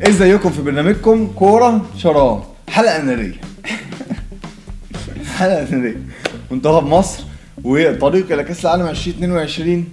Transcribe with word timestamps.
ازيكم 0.00 0.50
في 0.50 0.62
برنامجكم؟ 0.62 1.26
كورة 1.26 1.86
شراب. 1.98 2.42
حلقة 2.68 3.02
ناريه 3.02 3.34
حلقة 5.38 5.70
ناريه 5.76 5.96
منتخب 6.50 6.86
مصر 6.86 7.22
وطريق 7.64 8.32
إلى 8.32 8.44
كأس 8.44 8.64
العالم 8.64 8.86
2022 8.86 9.84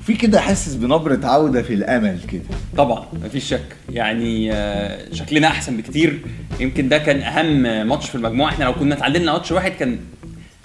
وفي 0.00 0.14
كده 0.14 0.40
حاسس 0.40 0.74
بنبرة 0.74 1.26
عودة 1.26 1.62
في 1.62 1.74
الأمل 1.74 2.18
كده. 2.32 2.42
طبعا 2.76 3.06
مفيش 3.24 3.44
شك. 3.44 3.76
يعني 3.90 4.52
آه، 4.52 5.12
شكلنا 5.14 5.46
أحسن 5.48 5.76
بكتير. 5.76 6.18
يمكن 6.60 6.88
ده 6.88 6.98
كان 6.98 7.20
أهم 7.20 7.88
ماتش 7.88 8.08
في 8.08 8.14
المجموعة. 8.14 8.50
إحنا 8.50 8.64
لو 8.64 8.74
كنا 8.74 8.94
اتعادلنا 8.94 9.32
ماتش 9.32 9.52
واحد 9.52 9.70
كان 9.72 9.98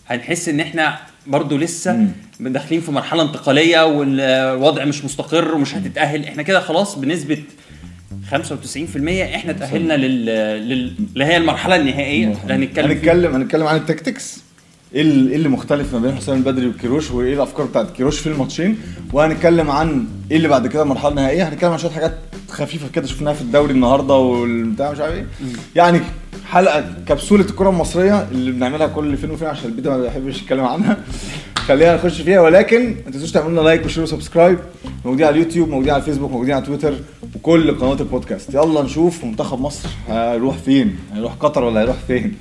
هنحس 0.08 0.50
إن 0.50 0.60
إحنا 0.60 0.98
برضو 1.28 1.58
لسه 1.58 2.08
داخلين 2.40 2.82
في 2.82 2.92
مرحلة 2.92 3.24
انتقالية 3.24 3.86
والوضع 3.86 4.86
مش 4.86 5.06
مستقر 5.06 5.56
ومش 5.56 5.76
هتتأهل. 5.76 6.26
إحنا 6.26 6.44
كده 6.44 6.60
خلاص 6.60 6.96
بنسبة 7.00 7.44
95% 8.32 8.36
إحنا 9.36 9.54
تأهلنا 9.54 9.94
لل... 9.94 10.26
لل... 10.70 10.94
اللي 11.13 11.26
هي 11.26 11.38
المرحلة 11.38 11.76
النهائية 11.76 12.27
هنتكلم. 12.49 12.91
هنتكلم 12.91 13.34
هنتكلم 13.36 13.68
عن 13.68 13.76
ال 13.76 13.83
tactics 13.83 14.38
إيه 14.96 15.02
إيه 15.02 15.36
اللي 15.36 15.49
مختلف 15.49 15.94
ما 15.94 15.99
بين 15.99 16.16
حسام 16.16 16.38
البدري 16.38 16.68
وكيروش 16.68 17.12
وايه 17.12 17.34
الأفكار 17.34 17.66
بتاعت 17.66 17.91
كيروش 17.91 18.20
في 18.20 18.27
الماتشين؟ 18.27 18.77
وهنتكلم 19.13 19.72
عن 19.72 20.05
إيه 20.32 20.38
اللي 20.38 20.48
بعد 20.48 20.68
كده 20.68 20.84
المرحلة 20.84 21.09
النهائية. 21.09 21.49
هنتكلم 21.49 21.72
عن 21.72 21.77
شوية 21.77 21.91
حاجات 21.91 22.13
خفيفة 22.49 22.88
كده 22.94 23.08
شفناها 23.08 23.34
في 23.34 23.41
الدوري 23.41 23.72
النهارده 23.73 24.13
والبتاع 24.13 24.91
مش 24.91 24.99
عارف 24.99 25.13
إيه. 25.16 25.26
يعني 25.76 25.99
حلقة 26.49 26.85
كبسولة 27.08 27.46
الكرة 27.46 27.70
المصرية 27.70 28.27
اللي 28.32 28.52
بنعملها 28.52 28.88
كل 28.88 29.18
فين 29.18 29.32
وفين 29.32 29.48
عشان 29.48 29.66
البيتا 29.70 29.90
ما 29.90 29.98
بيحبش 30.02 30.41
يتكلم 30.41 30.66
عنها. 30.66 30.98
خلينا 31.67 31.95
نخش 31.95 32.22
فيها. 32.22 32.41
ولكن 32.41 32.95
ما 33.05 33.12
تنسوش 33.12 33.31
تعملوا 33.31 33.52
لنا 33.52 33.62
like 33.62 33.86
و 33.86 33.88
share 33.88 34.04
و 34.04 34.09
subscribe 34.09 34.59
موجودين 35.05 35.26
على 35.27 35.35
اليوتيوب 35.35 35.70
موجودين 35.70 35.94
على 35.94 35.99
الفيسبوك 36.02 36.31
موجودين 36.31 36.54
على 36.55 36.66
تويتر 36.66 36.94
وكل 37.35 37.77
قنوات 37.77 38.02
البودكاست. 38.02 38.54
يلا 38.54 38.81
نشوف 38.81 39.23
منتخب 39.23 39.62
مصر 39.62 39.90
هيروح 40.09 40.57
فين؟ 40.57 40.95
هيروح 41.13 41.34
قطر 41.34 41.63
ولا 41.63 41.81
هيروح 41.81 41.95
فين؟ 42.07 42.34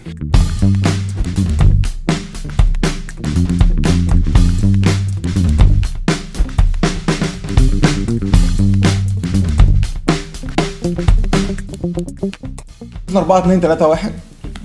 إحنا 13.09 13.21
4 13.21 13.39
2 13.39 13.61
3 13.61 13.87
1 13.89 14.13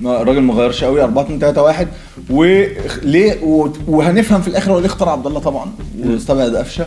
ما- 0.01 0.21
الراجل 0.21 0.41
ما 0.41 0.53
غيرش 0.53 0.83
قوي. 0.83 1.03
4 1.03 1.23
2 1.23 1.39
3 1.39 1.61
1 1.63 1.87
وليه 2.29 3.37
وهنفهم 3.87 4.41
في 4.41 4.47
الآخر 4.47 4.71
هو 4.71 4.79
ليه 4.79 4.85
اختار 4.85 5.09
عبد 5.09 5.27
الله 5.27 5.39
طبعا 5.39 5.71
واستبعد 6.05 6.55
قفشة. 6.55 6.85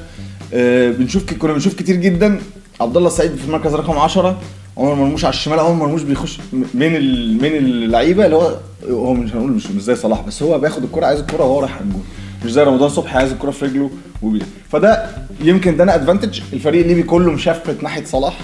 آه 0.54 0.90
بنشوف 0.90 1.32
كنا 1.34 1.52
بنشوف 1.52 1.74
كتير 1.74 1.96
جدا. 1.96 2.40
عبد 2.80 2.96
الله 2.96 3.08
السعيد 3.08 3.36
في 3.36 3.44
المركز 3.44 3.74
رقم 3.74 3.98
10 3.98 4.38
عمر 4.76 4.94
مرموش 4.94 5.24
على 5.24 5.34
الشمال. 5.34 5.58
عمر 5.58 5.72
مرموش 5.72 6.02
بيخش 6.02 6.38
من 6.52 6.96
ال... 6.96 7.34
من 7.36 7.56
اللعيبة 7.56 8.24
اللي 8.24 8.36
هو 8.36 8.56
هو 8.90 9.14
مش 9.14 9.32
هنقول 9.34 9.50
مش 9.52 9.66
زي 9.82 9.96
صلاح 9.96 10.20
بس 10.20 10.42
هو 10.42 10.58
بياخد 10.58 10.82
الكرة 10.82 11.06
عايز 11.06 11.20
الكرة 11.20 11.44
وهو 11.44 11.60
رايح 11.60 11.80
الجول 11.80 12.00
مش 12.44 12.52
زي 12.52 12.62
رمضان 12.62 12.88
صبحي 12.88 13.18
عايز 13.18 13.32
الكرة 13.32 13.50
في 13.50 13.64
رجله 13.64 13.90
وبيه 14.22 14.42
فده 14.70 15.06
يمكن 15.40 15.76
ده 15.76 15.84
أنا 15.84 15.94
ادفانتج 15.94 16.40
الفريق 16.52 16.80
الليبي 16.80 17.02
كله 17.02 17.32
مشفت 17.32 17.82
ناحية 17.82 18.04
صلاح 18.04 18.38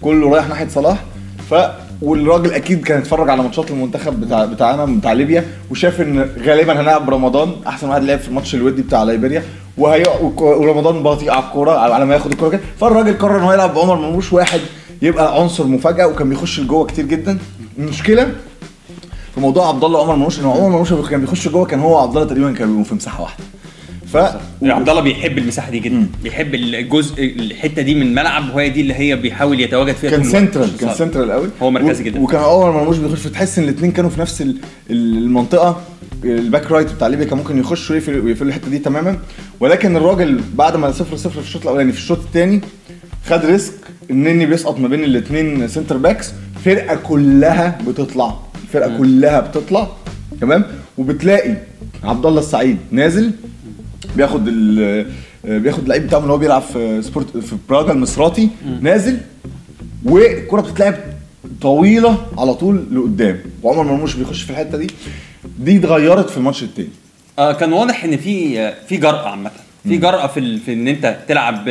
كله 0.00 0.30
رايح 0.30 0.48
ناحية 0.48 0.68
صلاح. 0.68 1.04
ف 1.50 1.54
والراجل 2.02 2.52
أكيد 2.52 2.84
كان 2.84 2.98
اتفرج 2.98 3.30
على 3.30 3.42
ماتشات 3.42 3.70
المنتخب 3.70 4.20
بتاع 4.20 4.44
بتاعنا 4.44 4.84
بتاع 4.84 5.12
ليبيا 5.12 5.44
وشاف 5.70 6.00
إن 6.00 6.30
غالبا 6.44 6.80
هنلعب 6.80 7.10
رمضان 7.10 7.52
أحسن 7.66 7.88
واحد 7.88 8.02
لعب 8.04 8.18
في 8.18 8.28
الماتش 8.28 8.54
الودي 8.54 8.82
بتاع 8.82 9.02
ليبيريا 9.02 9.42
وهي 9.78 10.02
ورمضان 10.36 11.02
بطيء 11.02 11.30
على 11.30 11.44
الكورة 11.44 11.70
على 11.78 12.04
ما 12.06 12.14
ياخد 12.14 12.32
الكورة 12.32 12.48
كده. 12.50 12.60
فالراجل 12.80 13.18
قرر 13.18 13.36
إن 13.38 13.42
هو 13.42 13.52
يلعب 13.52 13.74
بعمر 13.74 13.96
مرموش 13.96 14.32
واحد 14.32 14.60
يبقى 15.02 15.40
عنصر 15.40 15.66
مفاجأة 15.66 16.06
وكان 16.06 16.28
بيخش 16.28 16.60
لجوه 16.60 16.86
كتير 16.86 17.04
جدا. 17.06 17.38
المشكلة 17.78 18.32
في 19.34 19.40
موضوع 19.40 19.68
عبد 19.68 19.84
الله 19.84 19.98
وعمر 20.00 20.12
مرموش 20.16 20.40
إن 20.40 20.44
عمر 20.44 20.68
مرموش 20.68 20.92
كان 21.10 21.20
بيخش 21.20 21.48
جوه 21.48 21.64
كان 21.66 21.80
هو 21.80 21.94
وعبد 21.96 22.16
الله 22.16 22.28
تقريبا 22.28 22.52
كانوا 22.52 22.84
في 22.84 22.94
مساحة 22.94 23.22
واحدة. 23.22 23.44
ف 24.12 24.16
عبد 24.62 24.88
الله 24.88 25.00
بيحب 25.02 25.38
المساحة 25.38 25.70
دي 25.70 25.78
جدا. 25.78 26.06
بيحب 26.22 26.54
الجزء 26.54 27.24
الحتة 27.38 27.82
دي 27.82 27.94
من 27.94 28.02
الملعب 28.02 28.54
وهي 28.54 28.68
دي 28.70 28.80
اللي 28.80 28.94
هي 28.94 29.16
بيحاول 29.16 29.60
يتواجد 29.60 29.94
فيها 29.94 30.10
كان. 30.10 30.24
سنترال 30.24 30.76
كان. 30.76 30.94
سنترال 30.94 31.30
قوي. 31.32 31.48
هو 31.62 31.70
مركزي 31.70 32.02
و- 32.02 32.06
جدا. 32.06 32.20
وكان 32.20 32.40
أول 32.40 32.72
مرموش 32.74 32.96
بيخش 32.98 33.20
فتحس 33.26 33.58
إن 33.58 33.64
الاثنين 33.64 33.92
كانوا 33.92 34.10
في 34.10 34.20
نفس 34.20 34.42
ال- 34.42 34.56
ال- 34.90 35.18
المنطقة. 35.18 35.80
ال 36.24 36.33
back 36.33 36.70
right 36.72 36.92
بتاع 36.92 37.08
ليبيا 37.08 37.24
كان 37.24 37.38
ممكن 37.38 37.58
يخش 37.58 37.90
ويقفل 37.90 38.20
ويقفل 38.20 38.48
الحتة 38.48 38.70
دي 38.70 38.78
تماما. 38.78 39.18
ولكن 39.60 39.96
الراجل 39.96 40.40
بعد 40.54 40.76
ما 40.76 40.92
0 40.92 41.16
0 41.16 41.30
في 41.30 41.38
الشوط 41.46 41.62
الأولاني 41.62 41.92
في 41.92 41.98
الشوط 41.98 42.18
الثاني 42.18 42.60
خد 43.26 43.44
risk 43.44 43.72
النني 44.10 44.46
بيسقط 44.46 44.78
ما 44.80 44.88
بين 44.88 45.04
الاثنين 45.04 45.68
center 45.68 45.96
backs. 45.96 46.32
فرقة 46.64 46.96
كلها 46.96 47.78
بتطلع. 47.88 48.34
الفرقه 48.62 48.98
كلها 48.98 49.40
بتطلع. 49.40 49.88
تمام؟ 50.40 50.64
وبتلاقي 50.98 51.56
عبد 52.04 52.26
الله 52.26 52.40
السعيد 52.40 52.76
نازل. 52.90 53.30
بياخد 54.16 54.44
ال 54.48 55.06
بياخد 55.44 55.82
اللعيب 55.82 56.06
بتاعه 56.06 56.20
اللي 56.20 56.32
هو 56.32 56.38
بيلعب 56.38 56.62
في 56.62 57.02
سبورتينج 57.02 57.56
براجا 57.68 57.92
المصراتي 57.92 58.48
نازل 58.80 59.18
والكرة 60.04 60.60
بتتلعب 60.60 60.94
طويلة 61.60 62.26
على 62.38 62.54
طول 62.54 62.84
لقدام. 62.92 63.40
وعمر 63.62 63.82
مرموش 63.82 64.14
بيخش 64.14 64.42
في 64.42 64.50
الحتة 64.50 64.78
دي. 64.78 64.86
دي 65.58 65.76
اتغيرت 65.76 66.30
في 66.30 66.36
الماتش 66.36 66.62
التاني. 66.62 66.88
آه 67.38 67.52
كان 67.52 67.72
واضح 67.72 68.04
إن 68.04 68.16
في 68.16 68.72
في 68.88 68.96
جرأة 68.96 69.28
عامة. 69.28 69.50
في 69.88 69.96
جرأة 69.96 70.26
في 70.26 70.40
ال... 70.40 70.60
في 70.60 70.72
إن 70.72 70.88
أنت 70.88 71.16
تلعب 71.28 71.64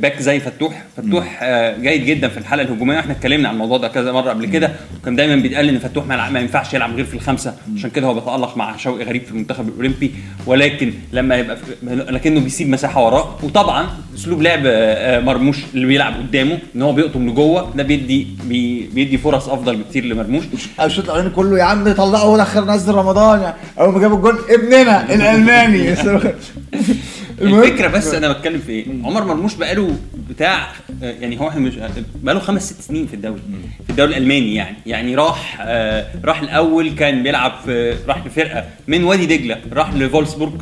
باك 0.00 0.22
زي 0.22 0.40
فتوح. 0.40 0.84
فتوح 0.96 1.40
آه 1.42 1.76
جيد 1.78 2.04
جدا 2.04 2.28
في 2.28 2.38
الحاله 2.38 2.62
الهجومية. 2.62 2.96
وإحنا 2.96 3.12
اتكلمنا 3.12 3.48
عن 3.48 3.54
الموضوع 3.54 3.78
ده 3.78 3.88
كذا 3.88 4.12
مرة 4.12 4.30
قبل 4.30 4.46
كده. 4.46 4.72
وكان 5.00 5.16
دايما 5.16 5.36
بيتقال 5.42 5.68
إن 5.68 5.78
فتوح 5.78 6.06
ما, 6.06 6.40
ينفعش 6.40 6.74
يلعب 6.74 6.94
غير 6.96 7.04
في 7.04 7.14
الخمسة. 7.14 7.54
عشان 7.76 7.90
كده 7.90 8.06
هو 8.06 8.14
بيتألق 8.14 8.56
مع 8.56 8.76
شوقي 8.76 9.04
غريب 9.04 9.22
في 9.22 9.30
المنتخب 9.30 9.68
الأولمبي. 9.68 10.14
ولكن 10.46 10.92
لما 11.12 11.36
يبقى. 11.36 11.56
لكنه 11.82 12.40
بيسيب 12.40 12.68
مساحة 12.68 13.04
وراه. 13.06 13.36
وطبعا 13.42 13.86
أسلوب 14.14 14.42
لعب 14.42 14.66
آه، 14.66 15.16
آه، 15.16 15.20
مرموش 15.20 15.58
اللي 15.74 15.86
بيلعب 15.86 16.14
قدامه 16.14 16.58
إن 16.76 16.82
هو 16.82 16.92
بيضم 16.92 17.28
لجوه. 17.28 17.70
ده 17.74 17.82
بيدي 17.82 18.26
بي... 18.44 18.88
بيدي 18.94 19.18
فرص 19.18 19.48
أفضل 19.48 19.76
بكتير 19.76 20.04
لمرموش. 20.04 20.44
الشوط 20.82 21.04
الأولاني 21.04 21.30
كله 21.30 21.58
يا 21.58 21.64
عم 21.64 21.92
طلعه 21.92 22.28
ودخل 22.28 22.66
نزل 22.66 22.94
رمضان. 22.94 23.40
يعني 23.40 23.54
أول 23.80 23.92
ما 23.92 24.00
جاب 24.00 24.14
الجول 24.14 24.38
ابننا 24.50 25.14
الألماني. 25.14 25.94
الفكرة 27.40 27.88
بس 27.88 28.14
أنا 28.14 28.32
بتكلم 28.32 28.60
في 28.60 28.72
إيه؟ 28.72 28.86
عمر 29.04 29.24
مرموش 29.24 29.54
بقاله 29.54 29.96
بتاع 30.30 30.68
آه، 31.02 31.10
يعني 31.20 31.40
هو 31.40 31.50
مش 31.50 31.74
بقاله 32.22 32.40
خمس 32.40 32.70
ست 32.72 32.80
سنين 32.80 33.06
في 33.06 33.14
الدوري 33.14 33.40
في 33.84 33.90
الدوري 33.90 34.10
الألماني 34.16 34.54
يعني. 34.54 34.76
يعني 34.86 35.14
راح 35.14 35.58
آه، 35.60 36.06
راح 36.24 36.40
الأول 36.42 36.90
كان 36.94 37.22
بيلعب 37.22 37.52
في 37.64 37.96
راح 38.08 38.26
لفرقه 38.26 38.64
من 38.86 39.04
وادي 39.04 39.26
دجلة 39.36 39.58
راح 39.72 39.94
لفولسبورج 39.94 40.52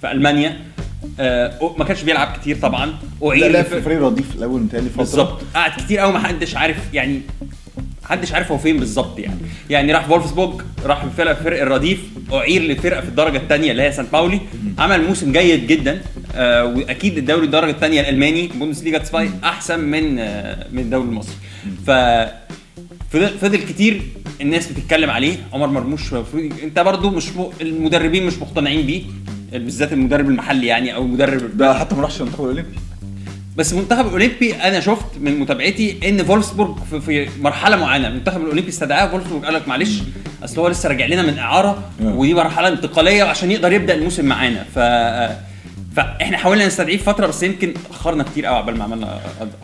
في 0.00 0.10
ألمانيا. 0.12 0.56
آه، 1.20 1.74
ما 1.78 1.84
كانش 1.84 2.02
بيلعب 2.02 2.36
كتير 2.40 2.56
طبعا. 2.56 2.86
لا 2.86 3.28
اعير 3.28 3.48
لا 3.52 3.60
لف- 3.62 3.74
في 3.74 3.82
فريق 3.82 4.02
رديف 4.02 4.34
الأول 4.36 4.60
متهيألي 4.60 4.88
فترة. 4.88 4.98
بالظبط. 4.98 5.40
قعد 5.54 5.70
كتير 5.70 5.98
قوي 5.98 6.12
ما 6.12 6.18
حدش 6.18 6.56
عارف 6.56 6.76
يعني 6.94 7.20
محدش 8.10 8.32
عارف 8.32 8.52
هو 8.52 8.58
فين 8.58 8.76
بالظبط 8.76 9.18
يعني. 9.18 9.40
يعني 9.70 9.92
راح 9.92 10.06
فولفسبورج 10.06 10.60
راح 10.84 11.06
فرقة 11.16 11.34
فرقة 11.34 11.62
الرديف 11.62 12.00
أعير 12.32 12.62
لفرقة 12.62 13.00
في 13.00 13.08
الدرجة 13.08 13.36
الثانية 13.36 13.70
اللي 13.70 13.82
هي 13.82 13.92
سان 13.92 14.06
باولي. 14.12 14.40
عمل 14.78 15.06
موسم 15.06 15.32
جيد 15.32 15.66
جدا 15.66 16.00
آه 16.34 16.64
وأكيد 16.64 17.18
الدوري 17.18 17.44
الدرجة 17.46 17.70
الثانية 17.70 18.00
الألماني 18.00 18.46
بوندسليجا 18.46 18.96
2 18.96 19.30
أحسن 19.44 19.80
من 19.80 20.18
آه 20.18 20.66
من 20.72 20.78
الدوري 20.78 21.08
المصري. 21.08 21.34
ف 21.86 21.90
فضل, 23.40 23.56
كتير 23.56 24.02
الناس 24.40 24.72
بتتكلم 24.72 25.10
عليه. 25.10 25.36
عمر 25.52 25.66
مرموش 25.66 26.14
أنت 26.62 26.78
برضو 26.80 27.10
مش 27.10 27.28
م... 27.36 27.44
المدربين 27.60 28.26
مش 28.26 28.38
مقتنعين 28.38 28.86
بيه 28.86 29.02
بالذات 29.52 29.92
المدرب 29.92 30.28
المحلي 30.28 30.66
يعني 30.66 30.94
أو 30.94 31.02
المدرب 31.02 31.56
ده 31.56 31.78
حتى 31.78 31.94
ما 31.94 32.02
راحش 32.02 32.20
المنتخب 32.20 32.40
الأولمبي. 32.44 32.89
بس 33.56 33.72
المنتخب 33.72 34.06
الاولمبي 34.06 34.54
أنا 34.54 34.80
شفت 34.80 35.04
من 35.20 35.38
متابعتي 35.40 35.96
ان 36.08 36.24
فولفسبورج 36.24 36.76
في, 36.90 37.00
في 37.00 37.28
مرحلة 37.40 37.76
معينة 37.76 38.08
المنتخب 38.08 38.40
الاولمبي 38.40 38.68
استدعاه 38.68 39.06
فولفسبورج 39.08 39.44
قال 39.44 39.54
لك 39.54 39.68
معلش 39.68 40.02
اصل 40.44 40.60
هو 40.60 40.68
لسه 40.68 40.88
راجع 40.88 41.06
لنا 41.06 41.22
من 41.22 41.38
إعارة 41.38 41.82
آه. 42.02 42.14
ودي 42.14 42.34
مرحلة 42.34 42.68
انتقالية 42.68 43.22
عشان 43.24 43.50
يقدر 43.50 43.72
يبدأ 43.72 43.94
الموسم 43.94 44.24
معانا 44.24 44.64
ف 44.74 44.78
فاحنا 45.96 46.36
حاولنا 46.36 46.66
نستدعيه 46.66 46.96
في 46.96 47.04
فترة 47.04 47.26
بس 47.26 47.42
يمكن 47.42 47.74
اخرنا 47.90 48.22
كتير 48.24 48.46
قوي 48.46 48.56
عقبال 48.56 48.78
ما 48.78 48.84
عملنا 48.84 49.20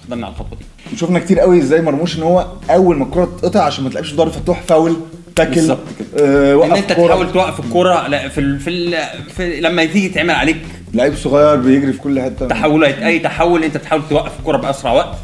قدمنا 0.06 0.26
على 0.26 0.32
الخطوة 0.34 0.58
دي 0.58 0.64
وشفنا 0.92 1.18
كتير 1.18 1.40
قوي 1.40 1.58
إزاي 1.58 1.82
مرموش 1.82 2.18
إن 2.18 2.22
هو 2.22 2.46
أول 2.70 2.96
ما 2.96 3.04
الكرة 3.04 3.24
تتقطع 3.24 3.62
عشان 3.62 3.84
ما 3.84 3.90
تلعبش 3.90 4.10
في 4.10 4.16
ضهر 4.16 4.30
فتوح 4.30 4.62
فاول 4.68 4.96
tackle 5.36 5.50
بالظبط 5.54 5.78
آه 6.20 6.64
إن 6.64 6.72
أنت. 6.72 6.92
تحاول 6.92 7.32
توقف 7.32 7.60
الكوره 7.66 8.06
لا، 8.08 8.28
في 8.28 8.40
ال... 8.40 8.60
في, 8.60 8.70
ال... 8.70 8.94
في 9.36 9.60
لما 9.60 9.84
تيجي 9.84 10.08
تعمل 10.08 10.30
عليك 10.34 10.56
لعيب 10.96 11.14
صغير 11.14 11.56
بيجري 11.56 11.92
في 11.92 11.98
كل 11.98 12.20
حتة. 12.20 12.48
تحولات 12.48 12.94
أي 12.98 13.18
تحول 13.18 13.64
أنت 13.64 13.76
بتحاول 13.76 14.02
توقف 14.10 14.38
الكرة 14.40 14.56
بأسرع 14.56 14.92
وقت. 14.92 15.16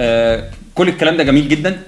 آه 0.00 0.44
كل 0.74 0.88
الكلام 0.88 1.16
ده 1.16 1.24
جميل 1.24 1.48
جدا. 1.48 1.78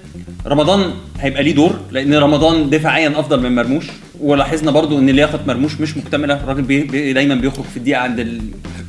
رمضان 0.47 0.91
هيبقى 1.21 1.43
ليه 1.43 1.55
دور 1.55 1.79
لأن 1.91 2.15
رمضان 2.15 2.71
دفاعيا 2.71 3.21
أفضل 3.21 3.43
من 3.43 3.55
مرموش. 3.55 3.87
ولاحظنا 4.21 4.71
برضو 4.71 4.99
إن 4.99 5.11
لياقة 5.11 5.41
مرموش 5.47 5.81
مش 5.81 5.97
مكتملة. 5.97 6.35
الراجل 6.35 6.62
بي 6.62 6.83
بي 6.83 7.12
دايما 7.12 7.35
بيخرج 7.35 7.65
في 7.65 7.77
الدقيقة 7.77 8.00
عند 8.00 8.21
ال... 8.21 8.41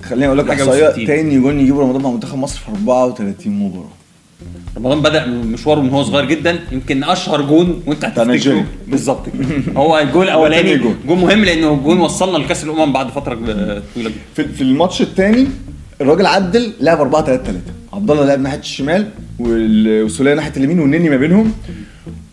خليني 0.04 0.28
أقول 0.28 0.38
لك 0.38 0.50
إحصائية. 0.50 1.06
تاني 1.06 1.40
جون 1.40 1.60
يجيب 1.60 1.80
رمضان 1.80 2.02
مع 2.02 2.10
منتخب 2.10 2.38
مصر 2.38 2.60
في 2.60 2.70
34 2.72 3.54
مباراة. 3.54 3.99
رمضان 4.80 5.02
بدأ 5.02 5.26
مشواره 5.26 5.80
من 5.81 5.90
هو 5.90 6.04
صغير 6.04 6.26
جدا 6.26 6.60
يمكن 6.72 7.04
أشهر 7.04 7.42
جون 7.42 7.84
وأنت 7.88 8.06
هتفتكره 8.06 8.31
نيجيريا. 8.31 8.66
بالظبط 8.88 9.26
كده. 9.30 9.46
هو 9.81 9.98
الجول 10.00 10.24
الأولاني 10.26 10.78
جون. 10.78 10.96
مهم 11.08 11.46
لأنه 11.46 11.74
جون 11.76 12.00
وصلنا 12.00 12.38
لكأس 12.38 12.64
الأمم 12.64 12.94
بعد 12.94 13.10
فترة 13.10 13.36
طويله 13.36 13.81
جدا 13.98 14.12
في, 14.36 14.44
في 14.48 14.62
الماتش 14.62 15.02
الثاني 15.02 15.48
الراجل 16.02 16.26
عدل 16.26 16.72
لعب 16.81 17.00
4 17.02 17.26
3 17.26 17.44
3 17.44 17.60
عبد 17.94 18.12
الله 18.12 18.26
لعب 18.26 18.40
ناحية 18.42 18.60
الشمال 18.60 19.08
وال- 19.40 20.04
والسوليه 20.04 20.34
ناحية 20.34 20.52
اليمين 20.58 20.80
والنني 20.80 21.10
ما 21.10 21.18
بينهم 21.18 21.52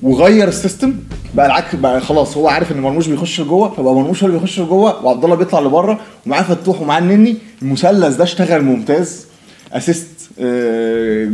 وغير 0.03 0.49
ال 0.49 0.56
system 0.56 0.95
بقى 1.35 1.47
العكس 1.47 1.75
بقى 1.75 2.01
خلاص 2.01 2.37
هو 2.37 2.49
عارف 2.49 2.73
إن 2.73 2.81
مرموش 2.81 3.07
بيخش 3.09 3.41
لجوه 3.41 3.71
فبقى 3.75 3.95
مرموش 3.95 4.23
هو 4.23 4.29
اللي 4.29 4.39
بيخش 4.41 4.61
لجوه 4.61 5.05
وعبد 5.05 5.25
الله 5.25 5.37
بيطلع 5.37 5.61
لبره 5.61 6.01
ومعاه 6.27 6.43
فتوح 6.43 6.81
ومعاه 6.81 6.99
النني 6.99 7.37
المثلث 7.63 8.17
ده 8.17 8.25
اشتغل 8.25 8.63
ممتاز 8.63 9.27
assist 9.73 10.07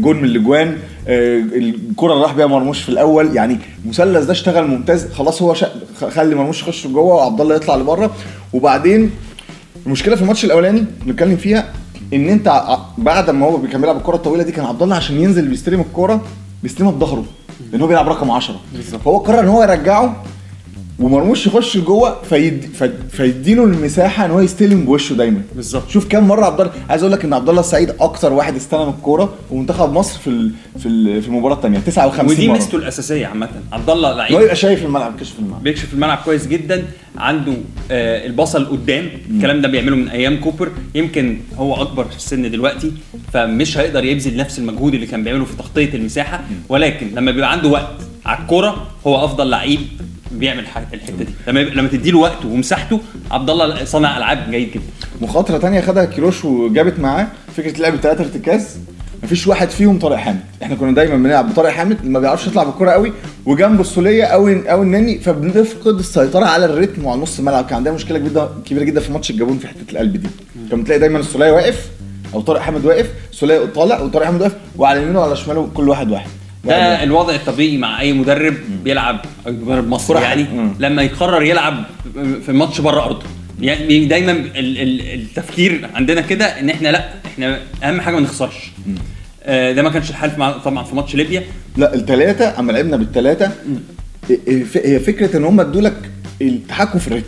جون 0.00 0.16
من 0.16 0.24
الأجوان. 0.24 0.78
آه، 1.08 1.38
الكرة 1.38 2.12
اللي 2.12 2.22
راح 2.24 2.32
بيها 2.34 2.46
مرموش 2.46 2.82
في 2.82 2.88
الأول 2.88 3.36
يعني 3.36 3.58
المثلث 3.84 4.24
ده 4.24 4.32
اشتغل 4.32 4.66
ممتاز. 4.66 5.12
خلاص 5.12 5.42
هو 5.42 5.54
شا... 5.54 5.68
خلي 6.10 6.34
مرموش 6.34 6.62
يخش 6.62 6.86
لجوه 6.86 7.02
وعبد 7.14 7.40
الله 7.40 7.54
يطلع 7.56 7.76
لبره. 7.76 8.10
وبعدين 8.52 9.10
المشكلة 9.86 10.16
في 10.16 10.22
الماتش 10.22 10.44
الأولاني 10.44 10.78
اللي 10.78 10.90
بنتكلم 11.12 11.36
فيها 11.36 11.72
إن 12.14 12.28
أنت 12.28 12.62
بعد 12.98 13.30
ما 13.30 13.46
هو 13.46 13.62
كان 13.62 13.80
بيلعب 13.80 13.96
الكرة 13.96 14.16
الطويلة 14.16 14.42
دي 14.42 14.52
كان 14.52 14.64
عبد 14.64 14.82
الله 14.82 14.96
عشان 14.96 15.20
ينزل 15.20 15.48
بيستلم 15.48 15.80
الكرة 15.80 16.24
بيستلمها 16.62 16.92
بظهره 16.92 17.24
لأن 17.72 17.80
هو 17.80 17.86
بيلعب 17.86 18.08
رقم 18.08 18.30
10 18.30 18.54
فهو 19.04 19.18
قرر 19.18 19.40
إن 19.40 19.48
هو 19.48 19.62
يرجعه 19.62 20.22
ومرموش 20.98 21.46
يخش 21.46 21.76
لجوه 21.76 22.22
فيد... 22.22 22.64
في- 22.74 22.92
فيديله 23.10 23.64
المساحة 23.64 24.24
إن 24.24 24.30
هو 24.30 24.40
يستلم 24.40 24.84
بوشه 24.84 25.14
دايما. 25.14 25.42
بالظبط. 25.56 25.90
شوف 25.90 26.06
كام 26.08 26.28
مرة 26.28 26.44
عبد 26.44 26.60
الله 26.60 26.72
عايز 26.90 27.02
أقول 27.02 27.12
لك 27.12 27.24
إن 27.24 27.32
عبد 27.32 27.48
الله 27.48 27.60
السعيد 27.60 27.90
أكتر 28.00 28.32
واحد 28.32 28.56
استلم 28.56 28.88
الكورة 28.88 29.34
في 29.48 29.54
منتخب 29.54 29.92
مصر 29.92 30.18
في 30.18 30.26
ال... 30.30 30.52
في 30.78 30.86
ال... 30.86 31.22
في 31.22 31.28
المباراة 31.28 31.54
الثانية 31.56 31.78
59 31.78 32.30
ودي 32.30 32.48
مرة. 32.48 32.54
ميزته 32.54 32.76
الأساسية 32.78 33.26
عامة. 33.26 33.48
عبد 33.72 33.90
الله 33.90 34.12
هو 34.12 34.16
لعيب 34.18 34.40
يبقى 34.40 34.56
شايف 34.56 34.84
الملعب 34.84 35.20
كشف 35.20 35.38
الملعب. 35.38 35.62
بيكشف 35.62 35.92
الملعب 35.94 36.18
كويس 36.24 36.46
جدا. 36.46 36.84
عنده 37.18 37.52
آه 37.90 38.26
البصل 38.26 38.64
قدام. 38.66 39.08
الكلام 39.30 39.60
ده 39.60 39.68
بيعمله 39.68 39.96
من 39.96 40.08
أيام 40.08 40.36
كوبر. 40.40 40.68
يمكن 40.94 41.38
هو 41.56 41.74
أكبر 41.82 42.04
في 42.04 42.16
السن 42.16 42.50
دلوقتي 42.50 42.92
فمش 43.32 43.78
هيقدر 43.78 44.04
يبذل 44.04 44.36
نفس 44.36 44.58
المجهود 44.58 44.94
اللي 44.94 45.06
كان 45.06 45.24
بيعمله 45.24 45.44
في 45.44 45.56
تغطية 45.56 45.94
المساحة. 45.94 46.40
ولكن 46.68 47.06
لما 47.14 47.30
بيبقى 47.30 47.52
عنده 47.52 47.68
وقت 47.68 47.92
على 48.26 48.38
الكورة 48.42 48.86
هو 49.06 49.24
أفضل 49.24 49.50
لعيب 49.50 49.80
بيعمل 50.32 50.60
الحتة 50.60 51.16
دي. 51.18 51.26
لما 51.48 51.60
لما 51.60 51.88
تديله 51.88 52.18
وقته 52.18 52.48
ومساحته 52.48 53.00
عبد 53.30 53.50
الله 53.50 53.84
صانع 53.84 54.16
ألعاب 54.16 54.50
جيد 54.50 54.70
جدا. 54.70 54.82
مخاطرة 55.20 55.58
تانية 55.58 55.80
خدها 55.80 56.04
كيروش 56.04 56.44
وجابت 56.44 57.00
معاه 57.00 57.26
فكرة 57.56 57.80
لعب 57.80 57.96
ثلاثة 57.96 58.24
ارتكاز. 58.24 58.78
مفيش 59.22 59.46
واحد 59.46 59.70
فيهم 59.70 59.98
طارق 59.98 60.16
حامد. 60.16 60.40
إحنا 60.62 60.74
كنا 60.74 60.92
دايما 60.92 61.16
بنلعب 61.16 61.52
بطارق 61.52 61.70
حامد 61.70 62.04
ما 62.04 62.20
بيعرفش 62.20 62.46
يطلع 62.46 62.62
بالكرة 62.62 62.90
قوي 62.90 63.12
وجنبه 63.46 63.80
السولية 63.80 64.24
أو 64.24 64.48
أو 64.48 64.82
النني 64.82 65.18
فبنفقد 65.18 65.98
السيطرة 65.98 66.44
على 66.44 66.64
الريتم 66.64 67.04
وعلى 67.04 67.20
نص 67.20 67.38
الملعب. 67.38 67.66
كان 67.66 67.76
عندنا 67.76 67.94
مشكلة 67.94 68.18
جدا 68.18 68.48
كبيرة 68.66 68.84
جدا 68.84 69.00
في 69.00 69.12
ماتش 69.12 69.30
الجابون 69.30 69.58
في 69.58 69.68
حتة 69.68 69.92
القلب 69.92 70.16
دي. 70.16 70.28
كان 70.70 70.82
بتلاقي 70.82 70.98
دايما 70.98 71.18
السولية 71.18 71.52
واقف 71.52 71.90
أو 72.34 72.40
طارق 72.40 72.60
حامد 72.60 72.84
واقف 72.84 73.10
السولية 73.32 73.64
طالع 73.64 74.00
وطارق 74.00 74.26
حامد 74.26 74.40
واقف 74.40 74.54
وعلى 74.76 75.02
يمينه 75.02 75.20
وعلى 75.20 75.36
شماله 75.36 75.68
كل 75.74 75.88
واحد 75.88 76.10
واحد. 76.10 76.28
ده 76.64 76.90
واحد. 76.90 77.02
الوضع 77.02 77.34
الطبيعي 77.34 77.76
مع 77.76 78.00
أي 78.00 78.12
مدرب 78.12 78.54
بيلعب 78.84 79.20
مدرب 79.46 79.88
مصري 79.88 80.22
يعني 80.22 80.42
مم. 80.42 80.74
لما 80.78 81.02
يقرر 81.02 81.42
يلعب 81.42 81.84
في 82.46 82.52
ماتش 82.52 82.80
بره 82.80 83.04
أرضه. 83.04 83.26
يعني 83.60 84.04
دايما 84.04 84.32
ال- 84.32 84.78
ال- 84.80 85.14
التفكير 85.20 85.88
عندنا 85.94 86.20
كده 86.20 86.44
إن 86.60 86.70
إحنا 86.70 86.88
لأ 86.88 87.08
إحنا 87.26 87.60
أهم 87.84 88.00
حاجة 88.00 88.14
ما 88.14 88.20
نخسرش. 88.20 88.54
آه، 89.44 89.72
ده 89.72 89.82
ما 89.82 89.90
كانش 89.90 90.10
الحال 90.10 90.62
طبعا 90.64 90.84
في 90.84 90.94
ماتش 90.94 91.14
ليبيا. 91.14 91.42
لأ 91.76 91.94
الثلاثه 91.94 92.58
أما 92.58 92.72
لعبنا 92.72 92.96
بالثلاثه 92.96 93.52
هي 94.74 94.98
فكرة 95.00 95.36
إن 95.36 95.44
هم 95.44 95.60
ادوا 95.60 95.80
لك 95.80 96.10
التحكم 96.42 96.98
في 96.98 97.08
ال 97.08 97.11
rhythm. 97.11 97.26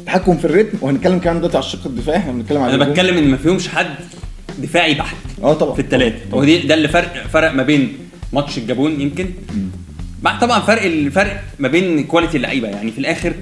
التحكم 0.00 0.36
في 0.36 0.44
ال 0.44 0.49
rhythm 0.49 0.78
وهنتكلم 0.80 1.18
كمان 1.18 1.36
دلوقتي 1.38 1.56
على 1.56 1.66
الشق 1.66 1.86
الدفاعي 1.86 2.18
إحنا 2.18 2.32
بنتكلم 2.32 2.62
على 2.62 2.74
أنا. 2.74 2.84
بتكلم 2.84 3.18
إن 3.18 3.28
ما 3.28 3.36
فيهمش 3.36 3.68
حد 3.68 3.86
دفاعي 4.58 4.94
بحت 4.94 5.16
آه 5.42 5.52
طبعا. 5.54 5.74
في 5.74 5.80
الثلاثه 5.82 6.16
ودي 6.32 6.58
ده 6.58 6.74
اللي 6.74 6.88
فرق 6.88 7.26
فرق 7.32 7.52
ما 7.52 7.62
بين 7.62 7.92
ماتش 8.32 8.58
الجابون 8.58 9.00
يمكن. 9.00 9.26
مع 10.22 10.38
طبعا 10.38 10.60
فرق 10.60 10.82
الفرق 10.82 11.40
ما 11.58 11.68
بين 11.68 12.04
quality 12.04 12.36
اللعيبة. 12.36 12.68
يعني 12.68 12.92
في 12.92 12.98
الآخر 12.98 13.32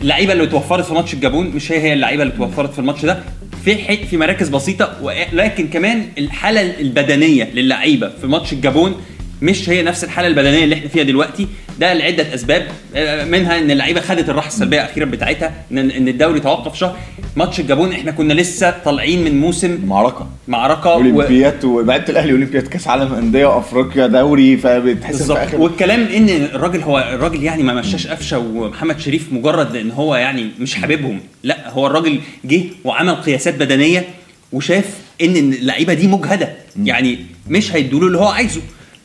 اللعيبة 0.00 0.32
اللي 0.32 0.44
اتوفرت 0.44 0.84
في 0.84 0.94
ماتش 0.94 1.14
الجابون 1.14 1.46
مش 1.46 1.72
هي 1.72 1.78
هي 1.80 1.92
اللعيبة 1.92 2.22
اللي 2.22 2.34
اتوفرت 2.34 2.72
في 2.72 2.78
الماتش 2.78 3.04
ده. 3.04 3.22
في 3.64 3.76
حي 3.76 3.96
في 3.96 4.16
مراكز 4.16 4.48
بسيطة 4.48 4.96
ولكن 5.02 5.68
كمان 5.68 6.06
الحالة 6.18 6.80
البدنية 6.80 7.44
للعيبة 7.54 8.08
في 8.20 8.26
ماتش 8.26 8.52
الجابون 8.52 9.02
مش 9.42 9.68
هي 9.70 9.82
نفس 9.82 10.04
الحالة 10.04 10.28
البدنية 10.28 10.64
اللي 10.64 10.74
إحنا 10.74 10.88
فيها 10.88 11.02
دلوقتي. 11.02 11.46
ده 11.80 11.94
لعدة 11.94 12.34
أسباب. 12.34 12.66
آه، 12.94 13.24
منها 13.24 13.58
إن 13.58 13.70
اللعيبة 13.70 14.00
خدت 14.00 14.28
الراحة 14.28 14.48
السلبية 14.48 14.84
أخيرا 14.84 15.04
بتاعتها 15.04 15.52
إن 15.72 16.08
الدوري 16.08 16.40
توقف 16.40 16.76
شهر. 16.78 16.98
ماتش 17.36 17.60
الجابون 17.60 17.92
إحنا 17.92 18.10
كنا 18.10 18.32
لسه 18.32 18.70
طالعين 18.84 19.24
من 19.24 19.40
موسم 19.40 19.78
معركة. 19.86 20.26
معركة 20.48 20.90
و... 20.90 20.92
اولمبيات 20.92 21.64
ولعيبه 21.64 22.04
الأهلي 22.08 22.32
أولمبياد 22.32 22.66
كأس 22.66 22.88
عالم 22.88 23.12
أندية 23.14 23.46
وافريقيا 23.46 24.06
دوري 24.06 24.56
فبتحس 24.56 25.12
في 25.12 25.18
بالظبط. 25.18 25.54
والكلام 25.54 26.00
إن 26.00 26.28
الراجل 26.28 26.82
هو 26.82 26.98
الراجل 26.98 27.42
يعني 27.42 27.62
ما 27.62 27.74
مشاش 27.74 28.06
قفشة 28.06 28.38
ومحمد 28.38 29.00
شريف 29.00 29.32
مجرد 29.32 29.76
إن 29.76 29.90
هو 29.90 30.16
يعني 30.16 30.46
مش 30.60 30.74
حاببهم 30.74 31.20
لا 31.42 31.70
هو 31.70 31.86
الراجل 31.86 32.20
جه 32.44 32.62
وعمل 32.84 33.14
قياسات 33.14 33.54
بدنية 33.54 34.04
وشاف 34.52 34.84
إن 35.22 35.36
اللعيبة 35.36 35.94
دي 35.94 36.06
مجهدة. 36.06 36.52
يعني 36.82 37.18
مش 37.48 37.74
هيدوا 37.74 38.00
له 38.00 38.06
اللي 38.06 38.18
هو 38.18 38.28
عايزه. 38.28 38.60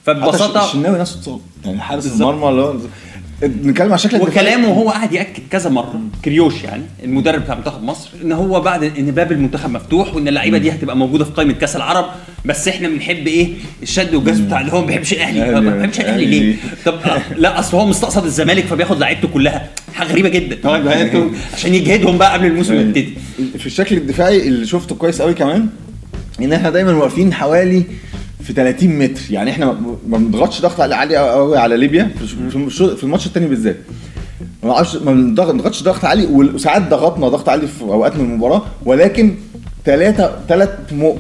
فببساطة 0.06 0.66
الشناوي 0.66 1.00
نفسه 1.00 1.20
اتصاب. 1.20 1.40
يعني 1.66 1.82
حارس. 1.82 2.06
المرمى 2.08 2.50
اللي 2.50 2.62
هو 2.62 2.76
نتكلم 3.44 3.90
على 3.90 3.98
شكل. 3.98 4.22
وكلامه 4.22 4.68
هو 4.68 4.90
قاعد 4.90 5.14
يأكد 5.14 5.44
كذا 5.52 5.70
مرة 5.70 6.00
كريوش 6.26 6.64
يعني 6.64 6.84
المدرب 7.04 7.42
بتاع 7.44 7.56
منتخب 7.56 7.84
مصر 7.84 8.10
إن 8.24 8.32
هو 8.32 8.62
بعد 8.62 8.84
إن 8.84 9.12
باب 9.12 9.32
المنتخب 9.32 9.70
مفتوح 9.70 10.16
وإن 10.16 10.28
اللعيبة 10.28 10.58
دي 10.58 10.72
هتبقى 10.72 10.98
موجودة 10.98 11.26
في 11.26 11.32
قائمة 11.32 11.54
كأس 11.54 11.76
العرب 11.76 12.06
بس 12.46 12.68
إحنا 12.68 12.88
بنحب 12.88 13.28
إيه 13.28 13.50
الشد 13.84 14.16
والجذب 14.16 14.48
بتاع 14.48 14.62
اللي 14.62 14.72
هو 14.74 14.82
ما 14.82 14.88
بيحبش 14.88 15.14
الأهلي 15.14 15.62
ما 15.62 15.76
بيحبش 15.78 16.00
الأهلي. 16.00 16.26
ليه؟ 16.26 16.56
طب 16.86 17.00
لا 17.38 17.60
أصل 17.60 17.78
هو 17.78 17.86
مستقصد 17.86 18.26
الزمالك 18.26 18.66
فبياخد 18.66 19.00
لعيبته 19.00 19.28
كلها 19.28 19.70
حاجة 19.94 20.08
غريبة 20.08 20.30
جدا 20.30 20.58
هو 20.66 20.76
أنتوا 20.76 21.30
عشان 21.54 21.76
يجهدهم 21.76 22.18
بقى 22.18 22.34
قبل 22.34 22.46
الموسم 22.46 22.74
يبتدي 22.74 23.14
في 23.58 23.66
الشكل 23.66 23.98
الدفاعي 23.98 24.48
اللي 24.48 24.66
شفته 24.66 24.96
كويس 24.96 25.22
قوي 25.22 25.34
كمان 25.34 25.68
إن 26.42 26.54
إحنا 26.54 26.70
دايما 26.70 26.92
واقفين 26.92 27.34
حوالي 27.34 27.84
في 28.46 28.54
30 28.54 29.00
متر. 29.00 29.22
يعني 29.30 29.52
إحنا 29.52 29.66
ما- 29.66 30.18
بنضغطش 30.18 30.62
ضغط 30.62 30.82
عالي 30.82 31.16
قوي 31.18 31.58
على 31.58 31.78
ليبيا 31.78 32.12
في- 32.70 33.04
الماتش 33.04 33.26
الثاني 33.26 33.48
بالذات. 33.48 33.78
ما 34.64 34.70
بنعرفش- 34.70 34.96
ما 34.96 35.12
بنضغطش 35.12 35.84
ضغط 35.84 36.06
عالي 36.06 36.26
وساعات 36.26 36.90
ضغطنا 36.90 37.28
ضغط 37.30 37.50
عالي 37.50 37.68
في 37.68 37.82
أوقات 37.82 38.16
من 38.16 38.26
المباراة 38.26 38.62
ولكن 38.86 39.36
ثلاثة 39.86 40.36
ثلاث 40.48 40.70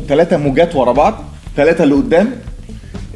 ثلاثة 0.07 0.37
موجات 0.37 0.75
ورا 0.75 0.91
بعض 0.91 1.23
ثلاثة 1.57 1.83
اللي 1.83 1.95
قدام 1.95 2.31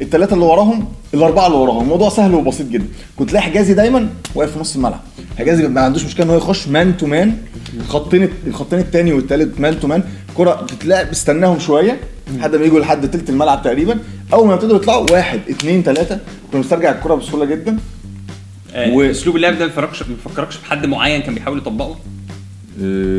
الثلاثه 0.02 0.34
اللي 0.34 0.44
وراهم 0.44 0.88
الأربعة 1.14 1.46
اللي 1.46 1.58
وراهم. 1.58 1.82
الموضوع 1.82 2.08
سهل 2.08 2.34
وبسيط 2.34 2.66
جدا. 2.68 2.86
كنت 3.16 3.28
تلاقي 3.30 3.42
حجازي 3.42 3.74
دايما 3.74 4.08
واقف 4.34 4.52
في 4.52 4.58
نص 4.58 4.76
الملعب. 4.76 5.00
حجازي 5.38 5.68
ما 5.68 5.80
عندوش 5.80 6.04
مشكلة 6.04 6.26
إن 6.26 6.30
هو 6.30 6.36
يخش 6.36 6.68
man 6.68 6.96
to 6.96 7.06
man 7.06 7.36
الخطين 7.80 8.28
الخطين 8.46 8.78
الثاني 8.78 9.12
والثالث 9.12 9.60
man 9.60 9.80
to 9.80 9.86
man 9.88 10.02
كرة 10.36 10.52
بتتلعب 10.62 11.08
استناهم 11.08 11.58
شوية 11.58 12.00
لحد 12.38 12.56
ما 12.56 12.64
يجوا 12.64 12.80
لحد 12.80 13.10
تلت 13.10 13.30
الملعب 13.30 13.62
تقريبا. 13.62 13.98
أول 14.32 14.46
ما 14.48 14.54
يبتدوا 14.54 14.76
يطلعوا 14.76 15.10
واحد 15.10 15.40
اثنين 15.50 15.82
ثلاثة 15.82 16.14
كنا 16.52 16.60
بنسترجع 16.60 16.90
الكرة 16.90 17.14
بسهولة 17.14 17.44
جدا. 17.44 17.78
آه، 18.74 18.92
و- 18.92 19.02
أسلوب 19.02 19.36
اللعب 19.36 19.58
ده 19.58 19.66
ما 19.66 19.86
بيفكركش 20.08 20.56
بحد 20.58 20.86
معين 20.86 21.20
كان 21.22 21.34
بيحاول 21.34 21.58
يطبقه؟ 21.58 21.96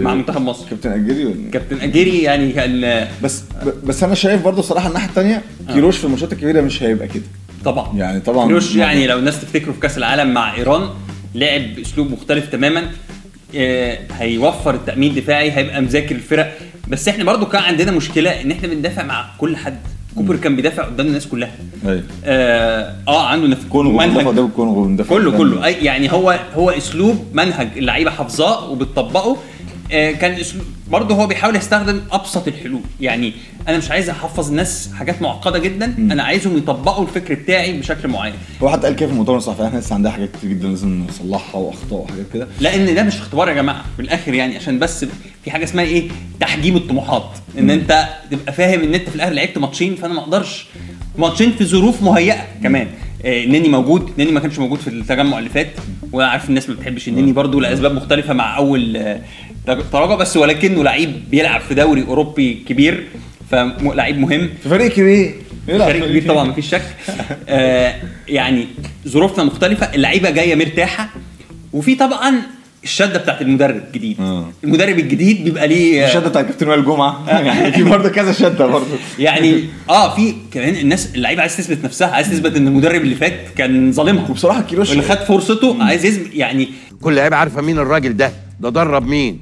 مع 0.04 0.14
منتخب 0.16 0.42
مصر. 0.42 0.66
كابتن 0.70 0.92
ولا؟ 1.26 1.50
كابتن 1.52 1.78
أجيري 1.78 2.22
يعني 2.22 2.52
كان 2.52 3.08
بس 3.24 3.44
بس 3.84 4.04
أنا 4.04 4.16
شايف 4.16 4.44
برضه 4.44 4.62
صراحة 4.62 4.88
الناحية 4.88 5.10
الثانية 5.10 5.42
كيروش 5.74 5.98
في 5.98 6.06
الماتشات 6.06 6.34
الكبيرة 6.34 6.62
مش 6.62 6.84
هيبقى 6.84 7.08
كده. 7.08 7.24
طبعا. 7.66 7.98
يعني 7.98 8.20
طبعا 8.20 8.48
كروش 8.48 8.76
يعني 8.76 9.08
لو 9.08 9.20
الناس 9.20 9.42
تفتكروا 9.42 9.74
في 9.74 9.80
كأس 9.80 9.98
العالم 9.98 10.34
مع 10.34 10.56
إيران 10.56 10.90
لعب 11.36 11.76
بأسلوب 11.76 12.12
مختلف 12.12 12.48
تماما 12.48 12.92
آه، 13.56 14.00
هيوفر 14.12 14.76
التأمين 14.76 15.10
الدفاعي 15.18 15.52
هيبقى 15.52 15.82
مذاكر 15.82 16.16
الفرق. 16.16 16.58
بس 16.88 17.08
إحنا 17.08 17.24
برضو 17.24 17.46
كان 17.46 17.62
عندنا 17.64 17.92
مشكلة 17.92 18.42
إن 18.42 18.52
إحنا 18.52 18.68
بندافع 18.68 19.04
مع 19.04 19.26
كل 19.38 19.58
حد. 19.58 19.78
كوبر 20.16 20.36
كان 20.36 20.56
بيدافع 20.56 20.84
قدام 20.84 21.08
الناس 21.08 21.28
كلها. 21.28 21.52
أيوه. 21.86 22.04
آه, 22.26 22.96
آه 23.08 23.28
عنده 23.28 23.48
نف... 23.48 23.66
كونغو 23.70 23.98
منهج. 23.98 24.26
بندافع 24.26 25.10
كله 25.10 25.32
كله. 25.32 25.66
أي 25.66 25.74
يعني 25.74 26.12
هو 26.12 26.40
هو 26.56 26.70
أسلوب 26.70 27.26
منهج. 27.34 27.68
اللعيبة 27.78 28.12
حافظاه 28.12 28.70
وبتطبقه. 28.70 29.38
كان 29.92 30.32
اسلوب 30.32 30.66
برضه 30.92 31.16
هو 31.16 31.28
بيحاول 31.28 31.56
يستخدم 31.56 32.02
أبسط 32.12 32.48
الحلول. 32.48 32.82
يعني 33.02 33.34
أنا 33.68 33.78
مش 33.78 33.92
عايز 33.92 34.10
أحفظ 34.10 34.50
الناس 34.50 34.90
حاجات 34.94 35.22
معقدة 35.22 35.60
جدا 35.60 35.86
أنا 35.86 36.24
عايزهم 36.24 36.58
يطبقوا 36.58 37.04
الفكر 37.04 37.34
بتاعي 37.34 37.80
بشكل 37.80 38.08
معين. 38.08 38.34
هو 38.64 38.70
حتى 38.70 38.82
قال 38.88 38.96
كده 38.96 39.08
في 39.08 39.14
المؤتمر 39.14 39.38
الصحفي 39.38 39.68
إحنا 39.68 39.80
لسه 39.80 39.96
عندنا 39.96 40.12
حاجات 40.14 40.30
كتير 40.38 40.50
جدا 40.50 40.68
لازم 40.68 41.06
نصلحها 41.10 41.62
وأخطاء 41.62 42.00
وحاجات 42.00 42.26
كده. 42.34 42.48
لأن 42.60 42.96
ده 42.96 43.04
مش 43.04 43.16
اختبار 43.16 43.50
يا 43.50 43.54
جماعة 43.54 43.86
في 43.96 44.02
الآخر 44.02 44.34
يعني 44.34 44.56
عشان 44.56 44.80
بس 44.80 45.06
في 45.44 45.52
حاجة 45.52 45.64
اسمها 45.64 45.84
إيه؟ 45.84 46.10
تحجيم 46.40 46.76
الطموحات. 46.78 47.30
إن 47.60 47.70
أنت 47.70 48.08
تبقى 48.32 48.54
فاهم 48.54 48.80
إن 48.82 48.94
أنت 48.94 49.10
في 49.10 49.16
الآخر 49.16 49.34
لعبت 49.34 49.58
ماتشين 49.58 49.96
فأنا 49.96 50.14
ما 50.14 50.20
أقدرش. 50.20 50.66
ماتشين 51.18 51.52
في 51.52 51.66
ظروف 51.66 52.04
مهيئة 52.04 52.46
كمان. 52.64 52.88
آه، 53.26 53.44
النني 53.44 53.70
موجود 53.70 54.10
النني 54.18 54.32
ما 54.32 54.40
كانش 54.40 54.60
موجود 54.60 54.80
في 54.80 54.88
التجمع 54.88 55.40
اللي 55.40 55.50
فات. 55.50 55.72
وأنا 56.12 56.30
عارف 56.30 56.50
الناس 56.50 56.70
ما 56.70 56.76
بتحبش 56.76 57.08
النني 57.08 57.32
برضو 57.32 57.60
لأسباب 57.60 57.94
مختلفة 57.96 58.34
مع 58.34 58.58
أول 58.58 58.98
آه، 58.98 59.22
تراجع 59.66 60.16
بس 60.16 60.38
ولكنه 60.38 60.84
لعيب 60.84 61.30
بيلعب 61.32 61.62
في 61.62 61.74
دوري 61.74 62.04
أوروبي 62.08 62.64
كبير 62.70 63.08
فلعيب 63.52 64.20
مهم. 64.20 64.50
في 64.64 64.70
فريق 64.70 64.92
كبير. 64.92 65.36
يلعب 65.68 65.90
فريق 65.90 66.06
كبير 66.08 66.28
طبعا 66.28 66.44
مفيش 66.44 66.70
شك. 66.70 66.82
آه 67.50 67.96
يعني 68.28 68.68
ظروفنا 69.08 69.44
مختلفة 69.44 69.86
اللعيبة 69.96 70.30
جاية 70.30 70.56
مرتاحة. 70.56 71.10
وفي 71.74 71.96
طبعا 71.96 72.34
الشدة 72.84 73.20
بتاعت 73.20 73.42
المدرب 73.42 73.76
الجديد. 73.88 74.18
آه. 74.20 74.50
المدرب 74.64 75.00
الجديد 75.00 75.44
بيبقى 75.44 75.68
ليه 75.68 76.06
الشده 76.06 76.30
بتاع 76.30 76.42
كابتن 76.42 76.68
وائل 76.68 76.86
جمعة. 76.86 77.26
يعني 77.46 77.72
في 77.72 77.84
برضه 77.84 78.10
كذا 78.10 78.32
شدة 78.32 78.68
برضه. 78.68 78.86
يعني 79.20 79.64
آه 79.90 80.16
في 80.16 80.34
كمان 80.54 80.76
الناس 80.76 81.16
اللعيبة 81.16 81.42
عايز 81.42 81.58
تثبت 81.58 81.86
نفسها 81.86 82.08
عايز 82.08 82.30
تثبت 82.30 82.56
إن 82.56 82.68
المدرب 82.68 83.02
اللي 83.02 83.16
فات 83.16 83.40
كان 83.58 83.92
ظالمها. 83.92 84.30
وبصراحة 84.30 84.62
كيروش 84.62 84.90
واللي 84.90 85.04
خد 85.04 85.18
فرصته 85.18 85.84
عايز 85.84 86.06
يثبت 86.06 86.34
يعني 86.34 86.70
كل 87.02 87.16
لعيبة 87.16 87.36
عارفة 87.36 87.62
مين 87.62 87.80
الراجل 87.80 88.18
ده 88.18 88.32
ده 88.60 88.70
درب 88.70 89.08
مين. 89.08 89.40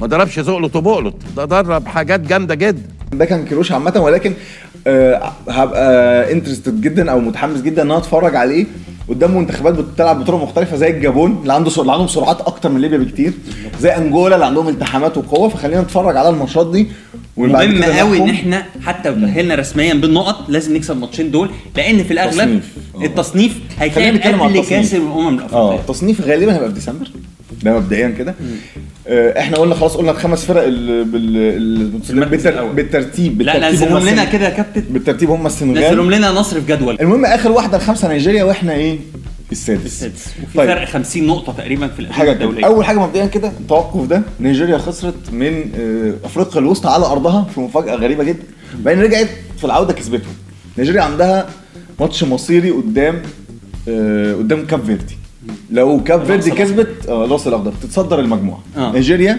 ما 0.00 0.06
ضربش 0.06 0.40
زقلط 0.40 0.76
وبقلط 0.76 1.14
ده 1.36 1.44
درب 1.44 1.86
حاجات 1.86 2.20
جامدة 2.20 2.54
جدا 2.54 2.82
ده 3.12 3.24
كان 3.24 3.44
كيروش 3.44 3.72
عامة 3.72 4.00
ولكن 4.00 4.32
آه 4.86 5.32
هبقى 5.48 6.32
interested 6.32 6.80
جدا 6.80 7.10
أو 7.10 7.20
متحمس 7.20 7.60
جدا 7.60 7.82
إن 7.82 7.90
أنا 7.90 7.98
أتفرج 7.98 8.36
عليه 8.36 8.66
قدام 9.08 9.36
منتخبات 9.36 9.74
بتلعب 9.74 10.20
بطرق 10.20 10.42
مختلفة 10.42 10.76
زي 10.76 10.90
الجابون 10.90 11.38
اللي 11.42 11.52
عنده 11.52 11.70
اللي 11.78 11.92
عندهم 11.92 12.06
سرعات 12.08 12.40
أكتر 12.40 12.68
من 12.68 12.80
ليبيا 12.80 12.98
بكتير 12.98 13.32
زي 13.80 13.90
أنجولا 13.96 14.34
اللي 14.34 14.46
عندهم 14.46 14.68
التحامات 14.68 15.18
وقوة 15.18 15.48
فخلينا 15.48 15.80
نتفرج 15.82 16.16
على 16.16 16.28
الماتشات 16.28 16.70
دي 16.72 16.86
مهم 17.36 17.82
قوي 17.84 18.18
إن. 18.18 18.28
إحنا 18.30 18.64
حتى 18.86 19.08
لو 19.10 19.14
تأهلنا 19.14 19.54
رسميا 19.54 19.94
بالنقط 19.94 20.48
لازم 20.50 20.76
نكسب 20.76 20.94
الماتشين 20.94 21.30
دول 21.30 21.50
لأن 21.76 22.02
في 22.04 22.10
الأغلب 22.12 22.32
تصنيف. 22.32 22.76
آه. 22.94 23.04
التصنيف 23.04 23.58
على 23.80 23.90
قبل. 24.60 24.68
كأس 24.82 24.94
الأمم 24.94 25.26
آه 25.26 25.30
الافريقيه 25.30 25.80
التصنيف 25.80 26.20
غالبا 26.20 26.54
هيبقى 26.54 26.68
في 26.68 26.74
ديسمبر 26.74 27.08
ده 27.62 27.78
مبدئيا 27.78 28.08
كده 28.08 28.34
إحنا 29.10 29.56
قلنا 29.56 29.74
خلاص 29.74 29.96
قلنا 29.96 30.10
الخمس 30.10 30.44
فرق 30.44 30.62
ال- 30.62 31.04
بال 31.04 31.90
بالتر... 32.26 32.48
الأول. 32.48 32.72
بالترتيب 32.72 33.42
لا 33.42 33.52
بالترتيب 33.52 33.74
نزلهم 33.74 33.96
هم 34.02 34.08
لنا 34.08 34.24
كده 34.24 34.44
يا 34.44 34.50
كابتن. 34.50 34.80
بالترتيب 34.90 35.30
هم 35.30 35.46
السنغال. 35.46 35.84
نزلهم 35.84 36.10
لنا 36.10 36.30
نصر 36.30 36.60
في 36.60 36.72
جدول. 36.72 36.96
المهم 37.00 37.24
آخر 37.24 37.52
واحدة 37.52 37.76
الخمسة 37.76 38.08
نيجيريا 38.08 38.44
وإحنا 38.44 38.72
إيه؟ 38.72 38.98
السادس. 39.52 39.86
السادس. 39.86 40.26
وفي 40.44 40.58
طيب. 40.58 40.68
فرق 40.68 40.84
50 40.88 41.26
نقطة 41.26 41.52
تقريبا 41.52 41.88
في 41.88 42.06
كده 42.22 42.32
الدولية. 42.32 42.66
أول 42.66 42.84
حاجة 42.84 42.98
مبدئيا 42.98 43.26
كده 43.26 43.48
التوقف 43.60 44.06
ده 44.06 44.22
نيجيريا 44.40 44.78
خسرت 44.78 45.32
من 45.32 45.70
آه، 45.80 46.26
أفريقيا 46.26 46.60
الوسطى 46.60 46.88
على 46.88 47.06
أرضها 47.06 47.46
في 47.54 47.60
مفاجأة 47.60 47.94
غريبة 47.94 48.24
جدا. 48.24 48.42
بعدين 48.78 49.02
رجعت 49.02 49.28
في 49.58 49.64
العودة 49.64 49.92
كسبتهم. 49.92 50.34
نيجيريا 50.78 51.02
عندها 51.02 51.46
ماتش 52.00 52.24
مصيري 52.24 52.70
قدام 52.70 53.22
آه، 53.88 54.34
قدام 54.34 54.66
كاب 54.66 54.84
فيردي. 54.84 55.16
لو 55.70 56.04
كاب 56.04 56.24
فيردي. 56.24 56.50
كسبت 56.50 57.08
آه 57.08 57.24
الراس 57.24 57.46
الأخضر. 57.46 57.72
تتصدر 57.82 58.20
المجموعة. 58.20 58.62
آه. 58.76 58.92
نيجيريا 58.92 59.38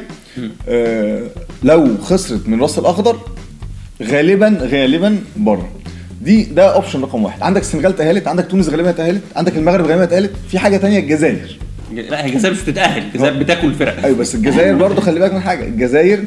آه، 0.70 1.24
لو 1.64 1.98
خسرت 2.02 2.48
من 2.48 2.54
الراس 2.54 2.80
الأخضر 2.80 3.18
غالبا 4.04 4.58
غالبا 4.62 5.20
بره. 5.38 5.70
دي 6.22 6.44
ده 6.44 6.76
option 6.76 7.02
رقم 7.02 7.24
واحد. 7.24 7.44
عندك 7.44 7.62
السنغال 7.62 7.96
تأهلت 7.96 8.28
عندك 8.28 8.48
تونس 8.48 8.70
غالبا 8.70 8.92
تأهلت 8.92 9.22
عندك 9.36 9.58
المغرب 9.58 9.86
غالبا 9.86 10.06
تأهلت. 10.06 10.32
في 10.50 10.60
حاجة 10.60 10.78
تانية 10.78 11.00
الجزائر. 11.00 11.58
لا 11.94 12.26
هي 12.26 12.30
الجزائر 12.30 12.54
مش 12.54 12.62
بتتأهل. 12.62 13.04
الجزائر 13.04 13.40
بتاكل 13.40 13.68
الفرق. 13.68 14.04
أيوه 14.04 14.18
بس 14.18 14.36
الجزائر 14.36 14.76
برضه 14.76 15.02
خلي 15.02 15.20
بالك 15.20 15.34
من 15.34 15.40
حاجة. 15.40 15.64
الجزائر 15.68 16.24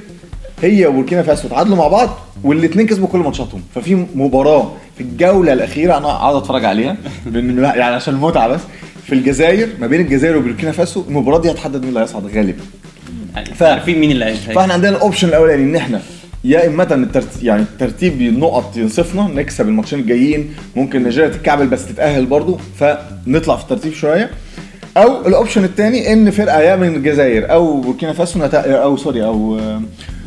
هي 0.63 0.87
وبوركينا 0.87 1.23
فاسو. 1.23 1.49
تعادلوا 1.49 1.77
مع 1.77 1.89
بعض 1.89 2.19
والاثنين 2.45 2.87
كسبوا 2.87 3.09
كل 3.09 3.19
ماتشاتهم. 3.19 3.63
ففي 3.75 4.07
مباراة 4.15 4.73
في 4.97 5.03
الجولة 5.03 5.53
الأخيرة 5.53 5.97
أنا 5.97 6.07
قاعد 6.09 6.35
أتفرج 6.35 6.65
عليها. 6.65 6.97
يعني 7.27 7.83
عشان 7.83 8.15
المتعه 8.15 8.49
بس. 8.49 8.61
في 9.07 9.13
الجزائر 9.13 9.69
ما 9.81 9.87
بين 9.87 10.01
الجزائر 10.01 10.37
وبوركينا 10.37 10.73
فاسو 10.73 11.05
المباراة 11.09 11.41
دي 11.41 11.51
هتحدد 11.51 11.77
مين 11.81 11.89
اللي 11.89 12.01
هيصعد 12.01 12.27
غالبا. 12.37 12.63
يعني 13.35 13.55
ف- 13.55 13.63
عارفين 13.63 13.99
مين 13.99 14.11
اللي 14.11 14.25
هيتهيأ. 14.25 14.55
فاحنا 14.55 14.73
عندنا 14.75 14.97
ال 14.97 15.01
option 15.01 15.29
الأولاني 15.29 15.63
إن 15.63 15.77
إحنا 15.77 16.01
يا 16.45 16.67
إما 16.67 16.83
الترتيب 16.83 17.43
يعني 17.45 17.65
ترتيب 17.79 18.21
النقط 18.23 18.77
ينصفنا 18.77 19.23
نكسب 19.35 19.69
الماتشين 19.69 19.99
الجايين 19.99 20.55
ممكن 20.77 21.03
نيجيريا 21.03 21.29
تتكعبل 21.29 21.67
بس 21.67 21.87
تتأهل 21.87 22.27
برضو 22.27 22.59
فنطلع 22.79 23.57
في 23.57 23.63
الترتيب 23.63 23.93
شوية. 23.93 24.31
أو 24.97 25.27
ال 25.26 25.32
option 25.32 25.64
الثاني 25.65 26.13
إن 26.13 26.31
فرقة 26.31 26.61
يا 26.61 26.77
من 26.77 26.97
الجزائر 26.97 27.51
أو 27.53 27.81
بوركينا 27.81 28.13
فاسو 28.13 28.39
نت... 28.45 28.55
أو 28.55 28.97
sorry 28.97 29.25
أو 29.25 29.59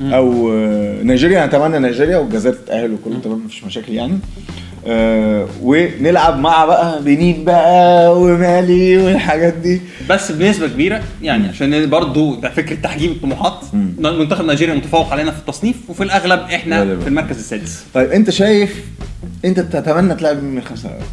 أو 0.01 0.49
نيجيريا 1.03 1.45
نتمنى 1.45 1.79
نيجيريا 1.79 2.17
والجزائر 2.17 2.55
تتأهل 2.55 2.93
وكله 2.93 3.19
تمام 3.23 3.45
مفيش 3.45 3.63
مشاكل 3.63 3.93
يعني. 3.93 4.19
آه 4.87 5.47
ونلعب 5.61 6.39
مع 6.39 6.65
بقى 6.65 7.03
بنين 7.03 7.43
بقى 7.43 8.19
ومالي 8.21 8.97
والحاجات 8.97 9.53
دي. 9.53 9.81
بس 10.09 10.31
بنسبة 10.31 10.67
كبيرة 10.67 11.01
يعني 11.21 11.47
عشان 11.47 11.89
برضو 11.89 12.35
ده 12.35 12.49
فكرة 12.49 12.75
تحجيم 12.75 13.11
الطموحات. 13.11 13.59
منتخب 13.99 14.45
نيجيريا 14.45 14.73
متفوق 14.73 15.11
علينا 15.11 15.31
في 15.31 15.39
التصنيف 15.39 15.75
وفي 15.89 16.03
الأغلب 16.03 16.39
إحنا 16.39 16.79
غالباً. 16.79 17.01
في 17.01 17.07
المركز 17.07 17.37
السادس. 17.37 17.83
طيب 17.93 18.11
أنت 18.11 18.29
شايف 18.29 18.83
أنت 19.45 19.59
تتمنى 19.59 20.15
تلعب 20.15 20.43
مين 20.43 20.51
من 20.51 20.57
الخمسة 20.57 20.89
الأول؟ 20.89 21.03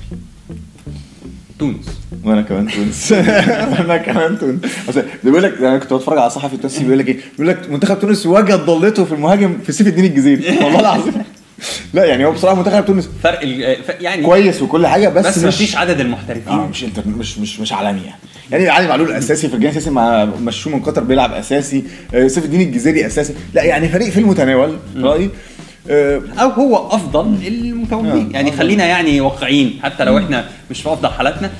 تونس. 1.58 1.86
وأنا 2.24 2.42
كمان 2.42 2.68
تونس. 2.68 3.12
أنا 3.80 3.96
كمان 3.96 4.38
تونس. 4.38 4.60
ده 4.96 5.04
بيقول 5.24 5.42
لك 5.42 5.58
أنا 5.58 5.78
كنت 5.78 5.92
بتفرج 5.92 6.18
على 6.18 6.30
صحفي 6.30 6.56
تونسي 6.56 6.84
بيقول 6.84 6.98
لك 6.98 7.08
إيه؟ 7.08 7.16
بيقول 7.38 7.48
لك 7.48 7.70
منتخب 7.70 8.00
تونس 8.00 8.26
وجد 8.26 8.58
ضالته 8.66 9.04
في 9.04 9.12
المهاجم 9.14 9.58
في 9.66 9.72
سيف 9.72 9.86
الدين 9.86 10.04
الجزيري. 10.04 10.58
والله 10.64 10.80
العظيم. 10.80 11.12
لا 11.94 12.04
يعني 12.04 12.24
هو 12.24 12.32
بصراحة 12.32 12.56
منتخب 12.56 12.86
تونس 12.86 13.08
فرق 13.22 13.40
يعني 14.00 14.22
كويس 14.22 14.62
وكل 14.62 14.86
حاجة 14.86 15.08
بس, 15.08 15.26
بس 15.26 15.38
مش 15.38 15.54
مفيش 15.54 15.76
عدد 15.76 16.00
المحترفين. 16.00 16.52
آه 16.52 16.66
مش 16.66 16.84
انت 16.84 17.06
مش 17.06 17.38
مش 17.38 17.60
مش 17.60 17.72
عالمي 17.72 18.00
يعني. 18.04 18.20
يعني 18.50 18.68
علي 18.68 18.88
معلول 18.88 19.12
أساسي 19.12 19.48
فرجاني 19.48 19.70
أساسي 19.70 19.90
مع 19.90 20.24
مشوه 20.24 20.72
من 20.72 20.82
قطر 20.82 21.04
بيلعب 21.04 21.32
أساسي 21.32 21.84
آه، 22.14 22.26
سيف 22.26 22.44
الدين 22.44 22.60
الجزيري 22.60 23.06
أساسي. 23.06 23.34
لا 23.54 23.62
يعني 23.62 23.88
فريق 23.88 24.10
في 24.10 24.20
المتناول 24.20 24.78
رأيي. 24.96 25.30
آه، 25.90 26.22
أو 26.38 26.50
هو 26.50 26.88
أفضل 26.88 27.46
المتواجدين 27.46 28.28
آه، 28.28 28.32
يعني. 28.32 28.52
خلينا 28.52 28.84
يعني 28.84 29.20
واقعيين 29.20 29.80
حتى 29.82 30.04
لو 30.04 30.18
إحنا 30.18 30.48
مش 30.70 30.82
في 30.82 30.92
أفضل 30.92 31.08
حالاتنا. 31.08 31.50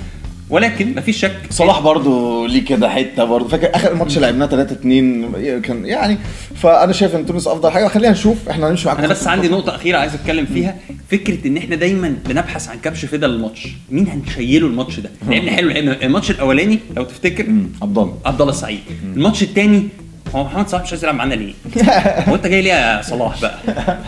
ولكن 0.51 0.95
مفيش 0.97 1.17
شك 1.21 1.33
صلاح 1.51 1.81
برضو 1.81 2.47
ليه 2.47 2.65
كده 2.65 2.89
حتة 2.89 3.25
برضو. 3.25 3.49
فاكر 3.49 3.71
آخر 3.75 3.95
ماتش 3.95 4.19
لعبناه 4.19 4.47
3 4.47 4.73
2 4.73 5.61
كان 5.61 5.87
يعني 5.87 6.19
فأنا 6.63 6.93
شايف 6.93 7.15
إن 7.17 7.27
تونس 7.27 7.47
أفضل 7.47 7.71
حاجة. 7.71 7.89
خلينا 7.89 8.13
نشوف 8.13 8.49
إحنا 8.49 8.69
هنمشي 8.69 8.87
معاكم. 8.87 9.01
أنا 9.01 9.09
بس 9.09 9.27
عندي. 9.27 9.49
نقطة 9.49 9.75
أخيرة 9.75 9.99
عايز 9.99 10.15
أتكلم 10.15 10.47
فيها. 10.47 10.77
فكرة 11.11 11.47
إن 11.47 11.57
إحنا 11.57 11.77
دايما 11.77 12.17
بنبحث 12.29 12.69
عن 12.69 12.79
كبش 12.79 13.05
فدا 13.05 13.27
للماتش 13.27 13.69
مين 13.91 14.09
هنشيله 14.09 14.67
الماتش 14.67 15.01
ده؟ 15.01 15.11
لعبنا 15.29 15.51
حلو 15.53 15.69
لعبنا 15.71 16.03
الماتش 16.05 16.31
الأولاني 16.31 16.79
لو 16.97 17.05
تفتكر 17.05 17.47
عبد 17.83 17.99
الله. 17.99 18.19
عبد 18.27 18.41
الله 18.41 18.53
السعيد 18.53 18.81
الماتش 19.17 19.43
الثاني 19.43 19.89
هو 20.35 20.45
محمد 20.45 20.69
صلاح 20.69 20.83
مش 20.83 20.91
عايز 20.91 21.05
يلعب 21.05 21.15
معانا 21.17 21.35
ليه؟ 21.35 21.53
هو 22.29 22.35
أنت 22.35 22.47
جاي 22.47 22.63
ليه 22.63 22.73
يا 22.73 23.03
صلاح 23.03 23.41
بقى؟ 23.43 23.59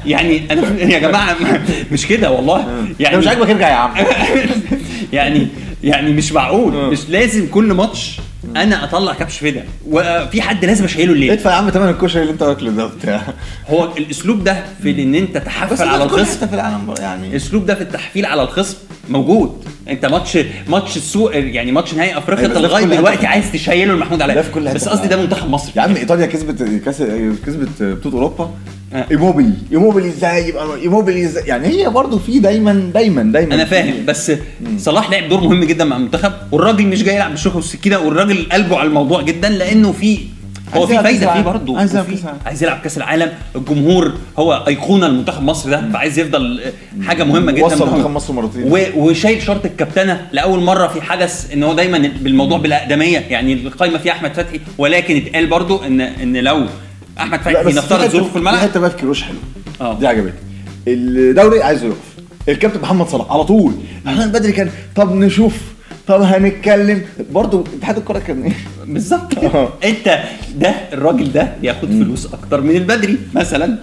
يعني 0.07 0.43
أنا 0.51 0.81
يا 0.83 0.99
جماعة 0.99 1.37
مش 1.93 2.07
كده 2.07 2.31
والله. 2.31 2.87
يعني 3.01 3.17
مش 3.17 3.27
عاجبك 3.27 3.51
ارجع 3.51 3.69
يا 3.69 3.75
عم. 3.75 3.95
يعني 5.13 5.49
يعني 5.85 6.13
مش 6.13 6.33
معقول 6.33 6.77
آه. 6.77 6.91
مش 6.91 7.09
لازم 7.09 7.47
كل 7.49 7.73
ماتش 7.73 8.17
أنا 8.57 8.85
أطلع 8.85 9.15
كبش 9.15 9.39
فدا. 9.39 9.65
وفي 9.87 10.43
حد 10.43 10.65
لازم 10.65 10.85
أشيله 10.85 11.13
الليل. 11.13 11.31
ادفع 11.31 11.51
يا 11.51 11.57
عم 11.57 11.71
ثمن 11.71 11.89
الكشري 11.89 12.23
اللي 12.23 12.33
أنت 12.33 12.43
واكله 12.43 12.71
ده 12.71 12.85
وبتاع. 12.87 13.23
هو 13.69 13.97
الأسلوب 13.97 14.45
ده 14.45 14.65
في 14.83 15.03
إن 15.03 15.15
أنت 15.15 15.37
تحفل 15.39 15.89
على 15.89 16.05
الخصم. 16.05 16.47
في 16.47 16.55
العالم 16.55 16.95
يعني. 16.99 17.27
الأسلوب 17.31 17.67
ده 17.67 17.75
في 17.75 17.81
التحفيل 17.81 18.27
على 18.27 18.43
الخصم 18.43 18.77
موجود. 19.09 19.65
انت 19.89 20.07
ماتش 20.07 20.39
ماتش 20.69 20.97
السوق 20.97 21.37
يعني 21.37 21.73
ماتش 21.73 21.95
نهائي 21.95 22.19
افريقيا 22.19 22.45
أيوة، 22.45 22.57
انت 22.57 22.67
في 22.67 22.73
لغايه. 22.73 22.85
دلوقتي 22.85 23.27
عايز 23.27 23.53
تشيله 23.53 23.95
لمحمود 23.95 24.23
علاء 24.23 24.43
في 24.43 24.51
كل 24.53 24.75
بس 24.75 24.89
قصدي 24.89 25.09
ده. 25.09 25.17
منتخب 25.17 25.51
مصر. 25.51 25.73
يا 25.77 25.83
عم 25.83 25.97
إيطاليا 25.97 26.27
كسبت 26.27 26.63
كأس 26.85 27.03
كسبت 27.47 27.83
بطولة 27.83 28.15
أوروبا. 28.17 28.51
آه. 28.93 29.07
إيموبيلي 29.11 29.53
إيموبيلي 29.73 30.09
إزاي؟ 30.09 30.49
يبقى 30.49 30.77
إيموبيلي 30.83 31.25
إزاي؟ 31.25 31.45
يعني 31.47 31.69
هي 31.69 31.89
برضو 31.91 32.19
في 32.19 32.39
دايما 32.39 32.91
دايما 32.95 33.23
دايما. 33.23 33.55
أنا 33.55 33.65
فاهم 33.65 33.95
بس 34.07 34.33
صلاح 34.79 35.11
لعب 35.11 35.29
دور 35.29 35.41
مهم 35.41 35.65
جدا 35.65 35.85
مع 35.85 35.97
المنتخب 35.97 36.33
والراجل 36.53 36.87
مش 36.87 37.03
جاي 37.03 37.15
يلعب 37.17 37.31
بالشوكه 37.31 37.57
والسكينه 37.57 37.99
والراجل 37.99 38.47
قلبه 38.53 38.79
على 38.79 38.89
الموضوع 38.89 39.23
جدا 39.23 39.49
لأنه 39.49 39.93
في 39.93 40.19
هو 40.75 40.87
في 40.87 40.95
فايدة 41.03 41.19
فيه 41.19 41.25
العالم. 41.27 41.45
برضه. 41.45 41.79
عايز 41.79 41.93
يلعب 41.95 42.07
كأس 42.07 42.23
العالم. 42.25 42.39
عايز 42.47 42.63
يلعب 42.63 42.81
كأس 42.81 42.97
العالم. 42.99 43.33
الجمهور 43.57 44.13
هو 44.39 44.65
أيقونة 44.69 45.09
لمنتخب 45.09 45.43
مصر 45.43 45.71
ده. 45.71 45.89
فعايز 45.93 46.19
يفضل 46.19 46.61
حاجة 47.03 47.25
مهمة 47.25 47.53
جدا 47.53 47.65
وصل. 47.65 47.91
منتخب 47.95 48.11
مصر 48.11 48.33
مرتين. 48.33 48.63
و- 48.73 48.79
وشايل 48.97 49.43
شرط 49.43 49.65
الكابتنة 49.65 50.27
لأول 50.33 50.61
مرة 50.63 50.87
في 50.87 51.01
حدث 51.03 51.53
إن 51.53 51.63
هو 51.63 51.75
دايما 51.75 51.99
بالموضوع 52.21 52.59
بالأقدمية. 52.59 53.19
يعني 53.19 53.53
القايمة 53.53 53.99
فيها 53.99 54.13
أحمد 54.13 54.33
فتحي. 54.35 54.61
ولكن 54.79 55.17
اتقال 55.17 55.47
برضه 55.47 55.87
إن 55.87 56.01
إن 56.01 56.37
لو 56.37 56.67
أحمد 57.21 57.41
فتحي 57.41 57.73
نفترض 57.73 58.11
ظروف 58.11 58.31
في 58.31 58.37
الملعب. 58.39 58.57
حتة 58.59 58.81
بقى 58.81 58.91
في 58.91 58.97
كيروش 58.97 59.23
حلو. 59.23 59.37
آه. 59.81 59.99
دي 59.99 60.07
عجبتني. 60.07 60.33
الدوري 60.89 61.63
عايز 61.63 61.85
يقف 61.85 61.97
الكابتن 62.49 62.81
محمد 62.81 63.09
صلاح 63.09 63.33
على 63.33 63.45
طول. 63.45 63.73
إحنا 64.07 64.27
بدري 64.27 64.53
كان 64.53 64.71
طب 64.97 65.13
نشوف 65.15 65.55
طب 66.07 66.23
هنتكلم. 66.23 67.03
برضو 67.31 67.65
اتحاد 67.79 67.97
الكرة 67.97 68.19
كان 68.19 68.43
إيه؟ 68.43 68.53
بالظبط. 68.87 69.39
آه. 69.45 69.73
انت 69.85 70.19
ده 70.57 70.75
الراجل 70.93 71.33
ده 71.33 71.53
بياخد 71.61 71.89
فلوس 71.89 72.27
أكتر 72.27 72.61
من 72.61 72.77
البدري 72.77 73.19
مثلا 73.35 73.79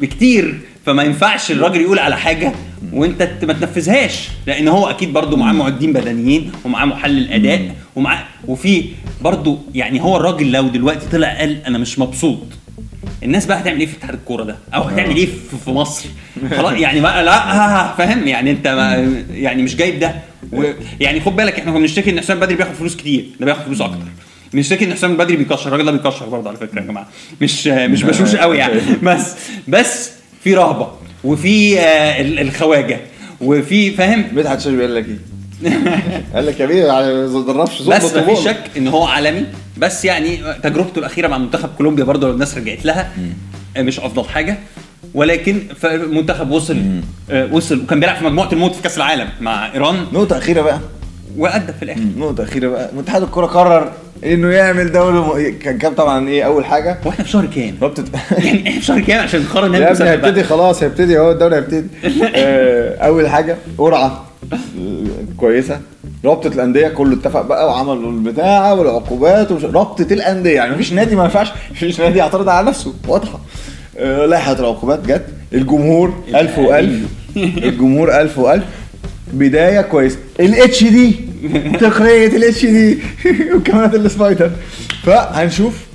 بكتير. 0.00 0.58
فما 0.86 1.02
ينفعش 1.02 1.50
الراجل 1.50 1.80
يقول 1.80 1.98
على 1.98 2.16
حاجة 2.16 2.52
وانت 2.92 3.28
ما 3.42 3.52
تنفذهاش. 3.52 4.28
لأن 4.46 4.68
هو 4.68 4.90
أكيد 4.90 5.12
برضو 5.12 5.36
معاه 5.36 5.52
معدين 5.52 5.92
بدنيين 5.92 6.52
ومعاه 6.64 6.84
محلل 6.86 7.32
أداء 7.32 7.74
ومعاه 7.96 8.24
وفي 8.48 8.84
برضو 9.22 9.58
يعني 9.74 10.02
هو 10.02 10.16
الراجل 10.16 10.52
لو 10.52 10.68
دلوقتي 10.68 11.06
طلع 11.12 11.38
قال 11.38 11.64
أنا 11.66 11.78
مش 11.78 11.98
مبسوط. 11.98 12.38
الناس 13.22 13.46
بقى 13.46 13.60
هتعمل 13.60 13.80
إيه 13.80 13.86
في 13.86 13.96
اتحاد 13.96 14.14
الكورة 14.14 14.44
ده؟ 14.44 14.56
أو 14.74 14.82
هتعمل 14.82 15.16
إيه 15.16 15.28
في- 15.64 15.70
مصر؟ 15.70 16.04
خلاص 16.50 16.72
يعني 16.72 17.00
بقى 17.00 17.24
لا 17.24 17.54
آه 17.56 17.96
فاهم؟ 17.96 18.28
يعني 18.28 18.50
أنت 18.50 18.68
ما 18.68 18.94
يعني 19.30 19.62
مش 19.62 19.76
جايب 19.76 19.98
ده. 20.00 20.14
و 20.52 20.64
يعني 21.00 21.20
خد 21.20 21.36
بالك 21.36 21.58
إحنا 21.58 21.70
كنا 21.72 21.80
بنشتكي 21.80 22.10
إن 22.10 22.20
حسام 22.20 22.40
بدري 22.40 22.54
بياخد 22.54 22.72
فلوس 22.74 22.96
كتير 22.96 23.26
ده 23.40 23.46
بياخد 23.46 23.62
فلوس 23.62 23.80
أكتر. 23.80 23.98
بنشتكي 24.52 24.84
إن 24.84 24.92
حسام 24.92 25.16
بدري 25.16 25.36
بيكشر 25.36 25.66
الراجل 25.68 25.84
ده 25.84 25.90
بيكشر 25.92 26.26
برضه 26.28 26.48
على 26.48 26.58
فكرة 26.58 26.80
يا 26.80 26.86
جماعة. 26.86 27.08
مش 27.40 27.66
مش 27.66 28.02
بشوش 28.08 28.36
قوي 28.36 28.58
يعني. 28.58 28.80
بس 29.02 29.34
بس 29.68 30.10
في 30.44 30.54
رهبة 30.54 30.88
وفي 31.24 31.80
آه 31.80 32.20
ال- 32.20 32.38
الخواجة 32.38 33.00
وفي 33.40 33.90
فاهم؟ 33.90 34.24
مدحت 34.32 34.60
شاش 34.60 34.72
بيقول 34.72 34.96
لك 34.96 35.06
إيه؟ 35.08 35.18
قال 36.34 36.46
لك 36.46 36.60
يا 36.60 36.66
بيه 36.66 36.84
يعني 36.84 37.12
ما 37.12 37.42
تدربش 37.42 37.82
بس 37.82 38.14
ما 38.14 38.22
فيش 38.34 38.44
شك 38.44 38.70
إن 38.76 38.88
هو 38.88 39.04
عالمي. 39.04 39.44
بس 39.78 40.04
يعني 40.04 40.38
تجربته 40.62 40.98
الأخيرة 40.98 41.28
مع 41.28 41.38
منتخب 41.38 41.68
كولومبيا 41.76 42.04
برضه 42.04 42.26
لو 42.26 42.32
الناس 42.34 42.58
رجعت 42.58 42.84
لها 42.84 43.12
مش 43.78 44.00
أفضل 44.00 44.24
حاجة. 44.28 44.58
ولكن 45.14 45.58
المنتخب 45.84 46.50
وصل 46.50 46.76
آه، 47.30 47.48
وصل 47.52 47.80
وكان 47.82 48.00
بيلعب 48.00 48.16
في 48.16 48.24
مجموعة 48.24 48.52
الموت 48.52 48.74
في 48.74 48.82
كأس 48.82 48.96
العالم 48.96 49.28
مع 49.40 49.72
إيران. 49.74 49.96
نقطة 50.12 50.38
أخيرة 50.38 50.62
بقى. 50.62 50.78
وأدى 51.38 51.72
في 51.72 51.82
الآخر. 51.82 52.00
نقطة 52.18 52.44
أخيرة 52.44 52.68
بقى. 52.68 52.90
اتحاد 52.98 53.22
الكورة 53.22 53.46
قرر 53.46 53.92
إنه 54.24 54.48
يعمل 54.48 54.92
دوري 54.92 55.18
م... 55.18 55.58
كان 55.58 55.78
كام 55.78 55.94
طبعا 55.94 56.28
إيه 56.28 56.42
أول 56.42 56.64
حاجة؟ 56.64 56.98
وإحنا 57.04 57.24
في 57.24 57.30
شهر 57.30 57.46
كام؟ 57.46 57.74
رابطة 57.82 58.04
يعني 58.44 58.68
إحنا 58.68 58.80
في 58.80 58.86
شهر 58.86 59.00
كام 59.00 59.22
عشان 59.22 59.40
يا 59.40 59.60
هنا 59.60 59.66
ابني 59.76 59.90
بسبب 59.90 60.06
هيبتدي. 60.08 60.44
خلاص 60.44 60.82
هيبتدي 60.82 61.18
أهو 61.18 61.30
الدوري 61.30 61.56
هيبتدي. 61.56 61.86
آه، 62.34 62.96
أول 63.06 63.28
حاجة 63.28 63.56
قرعة. 63.78 64.24
كويسة. 65.36 65.80
رابطة 66.24 66.48
الأندية 66.48 66.88
كله 66.88 67.14
اتفق 67.14 67.40
بقى 67.42 67.66
وعملوا 67.66 68.10
البتاع 68.12 68.72
والعقوبات 68.72 69.52
ومش 69.52 69.64
رابطة 69.64 70.06
الأندية. 70.14 70.54
يعني 70.54 70.74
مفيش 70.74 70.92
نادي 70.92 71.16
ما 71.16 71.24
ينفعش 71.24 71.48
مفيش 71.70 72.00
نادي 72.00 72.18
يعترض 72.18 72.48
على 72.48 72.66
نفسه. 72.66 72.94
واضحة. 73.08 73.40
لائحه 73.98 74.52
العقوبات 74.52 75.06
جت 75.06 75.26
الجمهور 75.54 76.14
ألف 76.34 76.58
وألف. 76.58 77.08
الجمهور 77.36 78.20
ألف 78.20 78.38
وألف. 78.38 78.64
بداية 79.32 79.80
كويسة. 79.80 80.18
ال 80.40 80.84
HD 80.84 81.12
تقنية 81.80 82.26
ال 82.26 82.66
HD 82.66 82.98
وكاميرات 83.54 83.94
ال 83.94 84.02
spider 84.02 84.50
فهنشوف. 85.02 85.86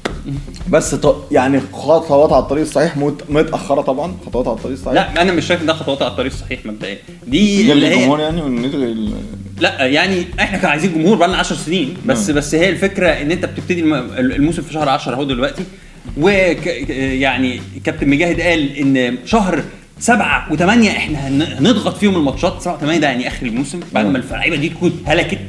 بس 0.70 0.96
ط... 0.96 1.15
يعني 1.31 1.62
خطوات 1.74 2.34
على 2.34 2.43
الطريق 2.43 2.63
الصحيح. 2.63 2.98
مت... 2.98 3.22
متأخرة 3.29 3.81
طبعا. 3.81 4.13
خطوات 4.25 4.48
على 4.48 4.58
الطريق 4.58 4.77
الصحيح. 4.77 4.93
لا 4.93 5.22
أنا 5.22 5.31
مش 5.31 5.46
شايف 5.46 5.62
ان 5.62 5.65
ده 5.65 5.74
خطوات 5.74 6.01
على 6.01 6.12
الطريق 6.12 6.31
الصحيح 6.31 6.65
مبدئيا. 6.65 6.98
دي 7.27 7.72
اللي 7.72 7.88
هي 7.88 7.93
الجمهور 7.93 8.20
يعني 8.20 8.41
ونلغي 8.41 8.84
ال... 8.86 9.13
لا 9.60 9.86
يعني 9.86 10.25
إحنا 10.39 10.58
كنا 10.58 10.70
عايزين 10.70 10.93
جمهور 10.93 11.17
بقى 11.17 11.27
لنا 11.27 11.38
10 11.38 11.55
سنين. 11.55 11.93
بس 12.05 12.27
نعم. 12.29 12.38
بس 12.38 12.55
هي 12.55 12.70
الفكرة 12.70 13.08
إن 13.08 13.31
أنت 13.31 13.46
بتبتدي 13.46 13.79
الم- 13.81 14.10
الموسم 14.17 14.62
في 14.62 14.74
شهر 14.74 14.89
10 14.89 15.13
أهو 15.13 15.24
دلوقتي. 15.24 15.63
وك 16.17 16.67
يعني 16.98 17.62
كابتن 17.84 18.10
مجاهد 18.10 18.41
قال 18.41 18.75
إن 18.77 19.17
شهر 19.25 19.63
سبعة 20.00 20.53
وثمانية 20.53 20.91
إحنا 20.91 21.27
هن- 21.27 21.41
هنضغط 21.41 21.98
فيهم 21.98 22.15
الماتشات. 22.15 22.62
سبعة 22.62 22.75
وثمانية 22.75 23.00
ده 23.00 23.08
يعني 23.08 23.27
آخر 23.27 23.46
الموسم 23.46 23.79
بعد. 23.93 24.05
ما 24.05 24.17
اللعيبة 24.20 24.55
دي 24.55 24.70
تكون 24.70 25.03
هلكت. 25.05 25.39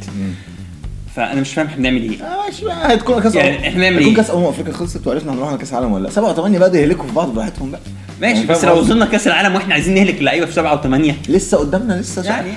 فأنا 1.16 1.40
مش 1.40 1.54
فاهم 1.54 1.66
إحنا 1.66 1.76
بنعمل 1.78 2.02
إيه. 2.02 2.22
آه، 2.24 2.46
ماشي 2.46 2.64
بقى 2.64 2.94
هتكون 2.94 3.22
كأس 3.22 3.34
يعني 3.34 3.58
أمم- 3.58 3.64
إحنا 3.64 3.80
نعمل 3.80 3.96
هتكون 3.96 4.08
إيه؟ 4.10 4.16
كأس 4.16 4.30
أمم 4.30 4.44
أفريقيا 4.44 4.72
خلصت 4.72 5.06
وعرفنا 5.06 5.32
هنروح 5.32 5.48
على 5.48 5.58
كأس 5.58 5.70
العالم 5.72 5.92
ولا 5.92 6.02
لأ. 6.04 6.10
سبعة 6.10 6.30
وثمانيه 6.30 6.58
بقى 6.58 6.78
يهلكوا 6.82 7.06
في 7.06 7.12
بعض 7.12 7.34
براحتهم 7.34 7.70
بقى. 7.70 7.80
ماشي 8.22 8.34
يعني 8.34 8.46
بس 8.46 8.64
لو؟ 8.64 8.78
وصلنا 8.78 9.06
كاس 9.06 9.26
العالم 9.26 9.54
وإحنا 9.54 9.74
عايزين 9.74 9.94
نهلك 9.94 10.18
اللعيبه 10.20 10.46
في 10.46 10.52
سبعة 10.52 10.74
وثمانية. 10.80 11.16
لسه 11.28 11.56
قدامنا 11.58 11.92
لسه 11.92 12.22
يعني، 12.24 12.50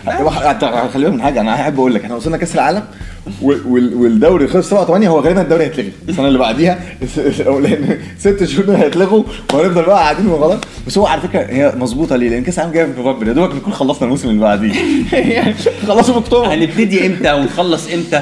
خلي 0.94 1.04
بالك 1.04 1.14
من 1.14 1.22
حاجة 1.22 1.42
أنا 1.42 1.54
أحب 1.54 1.80
أقول 1.80 1.94
لك 1.96 2.04
إحنا 2.04 2.16
وصلنا 2.16 2.38
كاس 2.38 2.56
العالم 2.56 2.84
وال- 3.42 3.68
وال- 3.68 3.94
والدوري 3.94 4.48
خلص 4.48 4.70
7 4.70 4.86
8 4.86 5.10
هو 5.10 5.20
غالبا 5.20 5.42
الدوري 5.42 5.64
هيتلغي. 5.64 5.92
السنة 6.10 6.28
اللي 6.28 6.40
بعديها 6.40 6.80
ست 8.20 8.44
شهور 8.44 8.66
دول 8.66 8.76
هيتلغوا 8.76 9.24
وهنفضل 9.54 9.84
بقى 9.86 9.96
قاعدين 9.96 10.28
وخلاص. 10.28 10.60
بس 10.88 10.98
هو 10.98 11.06
على 11.08 11.22
فكرة 11.22 11.40
هي 11.40 11.74
مظبوطة 11.78 12.16
ليه؟ 12.16 12.30
لأن 12.30 12.44
كأس 12.44 12.58
العالم 12.58 12.74
جاي 12.74 12.86
في 12.94 13.02
نوفمبر 13.02 13.28
يا 13.28 13.34
دوبك 13.34 13.56
نكون 13.56 13.74
خلصنا 13.74 14.04
الموسم 14.04 14.30
اللي 14.30 14.42
بعديه. 14.42 14.74
خلصوا 15.88 16.14
في 16.14 16.20
أكتوبر. 16.20 16.54
هنبتدي 16.54 17.06
إمتى 17.08 17.34
ونخلص 17.34 17.88
إمتى؟ 17.94 18.22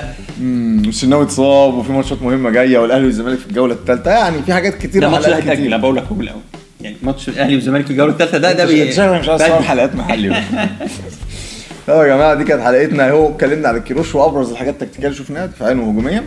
الشناوي 0.88 1.24
اتصاب 1.24 1.74
وفي 1.74 1.92
ماتشات 1.92 2.22
مهمة 2.22 2.50
جاية 2.50 2.78
والأهلي 2.78 3.06
والزمالك 3.06 3.40
في 3.40 3.46
الجولة 3.48 3.74
الثالثه 3.74 4.12
يعني 4.12 4.42
في 4.46 4.54
حاجات 4.54 4.76
كتير 4.78 5.02
ده 5.02 5.10
ماتش 5.10 5.28
هيتاجل 5.30 5.66
أنا 5.66 5.78
بقول 5.78 5.96
لك 5.96 6.04
هو 6.12 6.22
الأول 6.22 6.42
يعني 6.84 6.96
ماتش 7.04 7.30
الأهلي 7.30 7.56
والزمالك 7.56 7.86
في 7.86 7.92
الجوله 7.92 8.12
الثالثة 8.12 8.38
ده 8.38 8.52
ده 8.54 8.66
شكلك 8.92 9.20
مش 9.20 9.30
عايز. 9.30 9.42
حلقات 9.42 9.96
محلي. 9.96 10.30
بقى. 10.30 10.42
طب 11.88 11.94
يا 11.94 12.08
جماعة 12.08 12.34
دي 12.34 12.44
كانت 12.44 12.62
حلقتنا. 12.62 13.10
اهو 13.10 13.30
اتكلمنا 13.30 13.68
على 13.68 13.78
الكيروش 13.78 14.16
وأبرز 14.16 14.52
الحاجات 14.52 14.74
التكتيكية 14.82 15.08
اللي 15.08 15.18
شفناها 15.18 15.46
دفاعيا 15.46 15.76
وهجوميا 15.76 16.24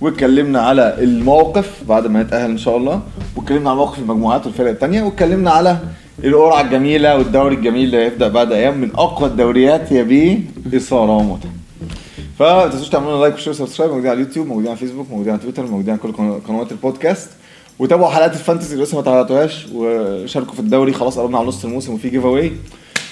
واتكلمنا 0.00 0.60
على 0.60 0.96
الموقف 0.98 1.70
بعد 1.88 2.06
ما 2.06 2.20
يتأهل 2.20 2.50
إن 2.50 2.58
شاء 2.58 2.76
الله. 2.76 3.00
واتكلمنا 3.36 3.70
على 3.70 3.76
موقف 3.78 3.98
المجموعات 3.98 4.46
والفرق 4.46 4.68
الثانية 4.70 5.02
واتكلمنا 5.02 5.50
على 5.50 5.78
القرعة 6.24 6.60
الجميلة 6.60 7.16
والدوري 7.18 7.54
الجميل 7.54 7.84
اللي 7.84 7.96
هيبدأ 8.04 8.28
بعد 8.28 8.52
أيام 8.52 8.78
من 8.78 8.90
أقوى 8.94 9.28
الدوريات 9.28 9.92
يا 9.92 10.02
بيه 10.02 10.38
إثارة 10.76 11.16
ومتعة. 11.16 11.50
فما 12.38 12.66
تنسوش 12.66 12.88
تعملوا 12.88 13.20
like 13.20 13.34
و 13.34 13.37
share 13.37 13.50
و 13.52 13.56
subscribe 13.56 13.90
موجودين 13.90 14.10
على 14.10 14.20
اليوتيوب 14.20 14.46
موجودين 14.46 14.68
على 14.70 14.78
فيسبوك 14.78 15.06
موجودين 15.10 15.32
على 15.32 15.42
تويتر 15.42 15.62
موجودين 15.66 15.90
على 15.90 16.00
كل 16.02 16.12
قنو- 16.12 16.48
قنوات 16.48 16.72
البودكاست. 16.72 17.28
وتابعوا 17.78 18.10
حلقات 18.10 18.32
ال 18.32 18.37
fantasy 18.37 18.72
اللي 18.72 18.84
لسه 18.84 18.96
ما 18.96 19.02
تابعتوهاش 19.02 19.66
وشاركوا 19.74 20.54
في 20.54 20.60
الدوري 20.60 20.92
خلاص 20.92 21.18
قربنا 21.18 21.38
على 21.38 21.46
نص 21.46 21.64
الموسم 21.64 21.94
وفي 21.94 22.08
giveaway 22.10 22.52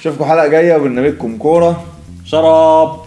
اشوفكم 0.01 0.25
حلقة 0.25 0.46
جاية 0.46 0.77
وبرنامجكم 0.77 1.38
كورة 1.38 1.85
شراب. 2.25 3.01